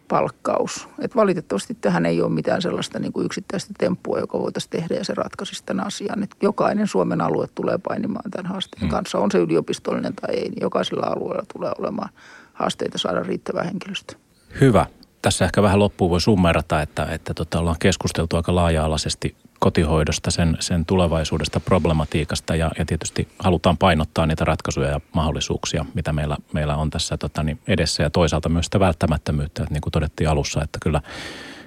palkkaus. 0.08 0.88
Et 1.00 1.16
valitettavasti 1.16 1.78
tähän 1.82 2.06
ei 2.06 2.22
ole 2.22 2.32
mitään 2.32 2.62
sellaista 2.62 3.00
niin 3.00 3.14
kuin 3.14 3.26
yksittäistä 3.26 3.74
temppua, 3.78 4.20
joka 4.20 4.40
voitaisiin 4.40 4.72
tehdä 4.72 4.96
ja 4.96 5.06
se 5.06 5.14
ratkaisisi 5.14 5.64
tämän 5.66 5.88
asian. 5.88 6.24
Et 6.24 6.36
jokainen 6.42 6.88
Suomen 6.88 7.22
alue 7.22 7.48
tulee 7.56 7.78
painimaan 7.78 8.32
tämän 8.32 8.46
haasteen 8.46 8.82
hmm. 8.82 8.90
kanssa. 8.90 9.18
On 9.18 9.32
se 9.32 9.38
yliopistollinen 9.38 10.14
tai 10.16 10.36
ei, 10.36 10.50
niin 10.50 10.62
jokaisella 10.62 11.08
alueella 11.08 11.46
tulee 11.54 11.72
olemaan 11.78 12.10
haasteita 12.54 12.98
saada 12.98 13.24
riittävää 13.24 13.64
henkilöstöä. 13.64 14.20
Hyvä 14.62 14.86
tässä 15.28 15.46
ehkä 15.46 15.62
vähän 15.62 15.80
loppuun 15.80 16.12
voi 16.12 16.22
summerata, 16.22 16.82
että, 16.82 17.08
että 17.12 17.34
tota, 17.34 17.60
ollaan 17.60 17.76
keskusteltu 17.80 18.36
aika 18.36 18.56
laaja-alaisesti 18.56 19.36
kotihoidosta, 19.60 20.32
sen, 20.32 20.58
sen 20.60 20.86
tulevaisuudesta, 20.86 21.60
problematiikasta 21.60 22.56
ja, 22.56 22.72
ja 22.80 22.86
tietysti 22.86 23.28
halutaan 23.40 23.78
painottaa 23.78 24.26
niitä 24.26 24.46
ratkaisuja 24.46 24.90
ja 24.90 25.02
mahdollisuuksia, 25.14 25.86
mitä 25.94 26.14
meillä, 26.14 26.38
meillä 26.54 26.76
on 26.76 26.90
tässä 26.90 27.18
tota, 27.18 27.44
niin 27.44 27.60
edessä. 27.68 28.04
Ja 28.04 28.10
toisaalta 28.10 28.50
myös 28.50 28.66
sitä 28.66 28.80
välttämättömyyttä, 28.80 29.64
että 29.64 29.74
niin 29.74 29.82
kuin 29.82 29.92
todettiin 29.92 30.30
alussa, 30.30 30.64
että 30.64 30.80
kyllä 30.82 31.02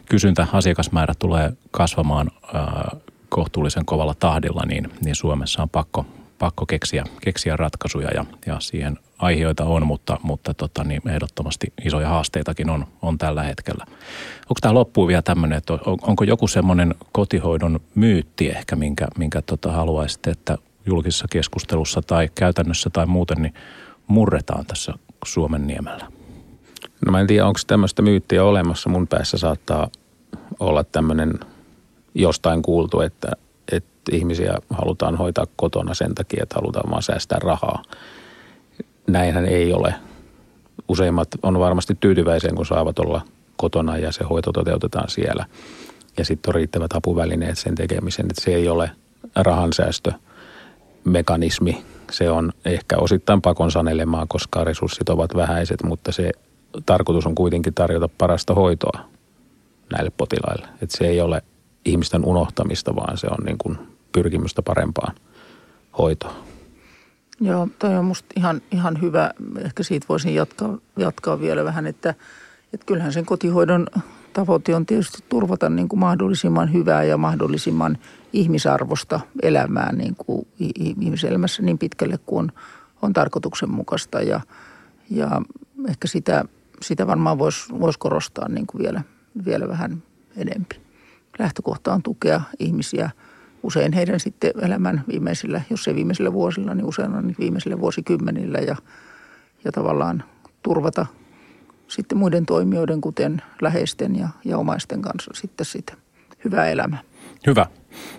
kysyntä, 0.08 0.46
asiakasmäärä 0.52 1.14
tulee 1.18 1.52
kasvamaan 1.70 2.30
ää, 2.54 2.96
kohtuullisen 3.28 3.84
kovalla 3.84 4.14
tahdilla, 4.14 4.62
niin, 4.66 4.92
niin 5.04 5.14
Suomessa 5.14 5.62
on 5.62 5.70
pakko, 5.70 6.06
pakko 6.38 6.66
keksiä, 6.66 7.04
keksiä 7.20 7.56
ratkaisuja 7.56 8.10
ja, 8.14 8.24
ja 8.46 8.60
siihen 8.60 8.98
aiheita 9.20 9.64
on, 9.64 9.86
mutta, 9.86 10.18
mutta 10.22 10.54
tota, 10.54 10.84
niin 10.84 11.08
ehdottomasti 11.08 11.72
isoja 11.84 12.08
haasteitakin 12.08 12.70
on, 12.70 12.86
on 13.02 13.18
tällä 13.18 13.42
hetkellä. 13.42 13.84
Onko 14.40 14.58
tämä 14.60 14.74
loppuun 14.74 15.08
vielä 15.08 15.22
tämmöinen, 15.22 15.58
että 15.58 15.72
on, 15.72 15.98
onko 16.02 16.24
joku 16.24 16.48
semmoinen 16.48 16.94
kotihoidon 17.12 17.80
myytti 17.94 18.48
ehkä, 18.48 18.76
minkä, 18.76 19.08
minkä 19.18 19.42
tota 19.42 19.72
haluaisitte, 19.72 20.30
että 20.30 20.58
julkisessa 20.86 21.26
keskustelussa 21.30 22.02
tai 22.02 22.28
käytännössä 22.34 22.90
tai 22.90 23.06
muuten 23.06 23.42
niin 23.42 23.54
murretaan 24.06 24.66
tässä 24.66 24.92
Suomen 25.24 25.66
niemellä? 25.66 26.06
No 27.06 27.12
mä 27.12 27.20
en 27.20 27.26
tiedä, 27.26 27.46
onko 27.46 27.60
tämmöistä 27.66 28.02
myyttiä 28.02 28.44
olemassa. 28.44 28.90
Mun 28.90 29.06
päässä 29.06 29.38
saattaa 29.38 29.88
olla 30.60 30.84
tämmöinen 30.84 31.40
jostain 32.14 32.62
kuultu, 32.62 33.00
että, 33.00 33.28
että 33.72 34.12
ihmisiä 34.12 34.54
halutaan 34.70 35.16
hoitaa 35.16 35.46
kotona 35.56 35.94
sen 35.94 36.14
takia, 36.14 36.42
että 36.42 36.54
halutaan 36.54 36.90
vaan 36.90 37.02
säästää 37.02 37.38
rahaa 37.38 37.82
näinhän 39.12 39.46
ei 39.46 39.72
ole. 39.72 39.94
Useimmat 40.88 41.28
on 41.42 41.58
varmasti 41.58 41.96
tyytyväisiä, 42.00 42.50
kun 42.56 42.66
saavat 42.66 42.98
olla 42.98 43.22
kotona 43.56 43.96
ja 43.96 44.12
se 44.12 44.24
hoito 44.24 44.52
toteutetaan 44.52 45.10
siellä. 45.10 45.46
Ja 46.18 46.24
sitten 46.24 46.50
on 46.50 46.54
riittävät 46.54 46.92
apuvälineet 46.92 47.58
sen 47.58 47.74
tekemiseen, 47.74 48.28
että 48.30 48.44
se 48.44 48.54
ei 48.54 48.68
ole 48.68 48.90
rahansäästömekanismi. 49.36 51.84
Se 52.10 52.30
on 52.30 52.52
ehkä 52.64 52.96
osittain 52.96 53.42
pakon 53.42 53.70
sanelemaa, 53.70 54.26
koska 54.28 54.64
resurssit 54.64 55.08
ovat 55.08 55.36
vähäiset, 55.36 55.82
mutta 55.82 56.12
se 56.12 56.30
tarkoitus 56.86 57.26
on 57.26 57.34
kuitenkin 57.34 57.74
tarjota 57.74 58.08
parasta 58.18 58.54
hoitoa 58.54 59.00
näille 59.92 60.12
potilaille. 60.16 60.68
Että 60.82 60.98
se 60.98 61.06
ei 61.06 61.20
ole 61.20 61.42
ihmisten 61.84 62.24
unohtamista, 62.24 62.96
vaan 62.96 63.18
se 63.18 63.26
on 63.26 63.44
niin 63.44 63.58
kuin 63.58 63.78
pyrkimystä 64.12 64.62
parempaan 64.62 65.14
hoitoon. 65.98 66.49
Joo, 67.40 67.68
toi 67.78 67.96
on 67.96 68.04
musta 68.04 68.26
ihan, 68.36 68.62
ihan 68.70 69.00
hyvä. 69.00 69.30
Ehkä 69.58 69.82
siitä 69.82 70.06
voisin 70.08 70.34
jatkaa, 70.34 70.78
jatkaa 70.96 71.40
vielä 71.40 71.64
vähän, 71.64 71.86
että, 71.86 72.14
että 72.72 72.86
kyllähän 72.86 73.12
sen 73.12 73.26
kotihoidon 73.26 73.86
tavoite 74.32 74.76
on 74.76 74.86
tietysti 74.86 75.18
turvata 75.28 75.70
niin 75.70 75.88
kuin 75.88 76.00
mahdollisimman 76.00 76.72
hyvää 76.72 77.04
ja 77.04 77.16
mahdollisimman 77.16 77.98
ihmisarvosta 78.32 79.20
elämää 79.42 79.92
niin 79.92 80.14
kuin 80.16 80.46
ihmiselämässä 80.78 81.62
niin 81.62 81.78
pitkälle 81.78 82.18
kuin 82.26 82.52
on 83.02 83.12
tarkoituksenmukaista. 83.12 84.20
Ja, 84.20 84.40
ja 85.10 85.42
ehkä 85.88 86.08
sitä, 86.08 86.44
sitä 86.82 87.06
varmaan 87.06 87.38
voisi 87.38 87.72
vois 87.80 87.96
korostaa 87.96 88.48
niin 88.48 88.66
kuin 88.66 88.82
vielä, 88.82 89.02
vielä 89.44 89.68
vähän 89.68 90.02
enempi. 90.36 90.76
Lähtökohta 91.38 91.92
on 91.94 92.02
tukea 92.02 92.40
ihmisiä– 92.58 93.10
usein 93.62 93.92
heidän 93.92 94.20
sitten 94.20 94.52
elämän 94.62 95.04
viimeisillä, 95.08 95.60
jos 95.70 95.88
ei 95.88 95.94
viimeisillä 95.94 96.32
vuosilla, 96.32 96.74
niin 96.74 96.86
usein 96.86 97.14
on 97.14 97.34
viimeisillä 97.38 97.80
vuosikymmenillä 97.80 98.58
ja, 98.58 98.76
ja 99.64 99.72
tavallaan 99.72 100.24
turvata 100.62 101.06
sitten 101.88 102.18
muiden 102.18 102.46
toimijoiden, 102.46 103.00
kuten 103.00 103.42
läheisten 103.62 104.16
ja, 104.16 104.28
ja 104.44 104.58
omaisten 104.58 105.02
kanssa 105.02 105.30
sitten 105.34 105.66
sitä 105.66 105.92
hyvää 106.44 106.66
elämää. 106.66 106.98
Hyvä. 107.46 107.66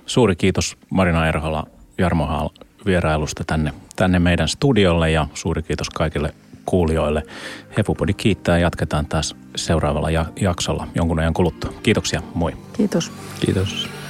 Suuri 0.05 0.35
kiitos 0.35 0.77
Marina 0.89 1.27
Erhola, 1.27 1.67
Jarmo 1.97 2.25
Haal 2.25 2.49
vierailusta 2.85 3.43
tänne, 3.47 3.73
tänne 3.95 4.19
meidän 4.19 4.47
studiolle 4.47 5.11
ja 5.11 5.27
suuri 5.33 5.63
kiitos 5.63 5.89
kaikille 5.89 6.33
kuulijoille. 6.65 7.23
Hepupodi 7.77 8.13
kiittää 8.13 8.57
ja 8.57 8.61
jatketaan 8.61 9.05
taas 9.05 9.35
seuraavalla 9.55 10.09
jaksolla 10.41 10.87
jonkun 10.95 11.19
ajan 11.19 11.33
kuluttua. 11.33 11.73
Kiitoksia, 11.83 12.21
moi. 12.35 12.57
Kiitos. 12.73 13.11
Kiitos. 13.45 14.00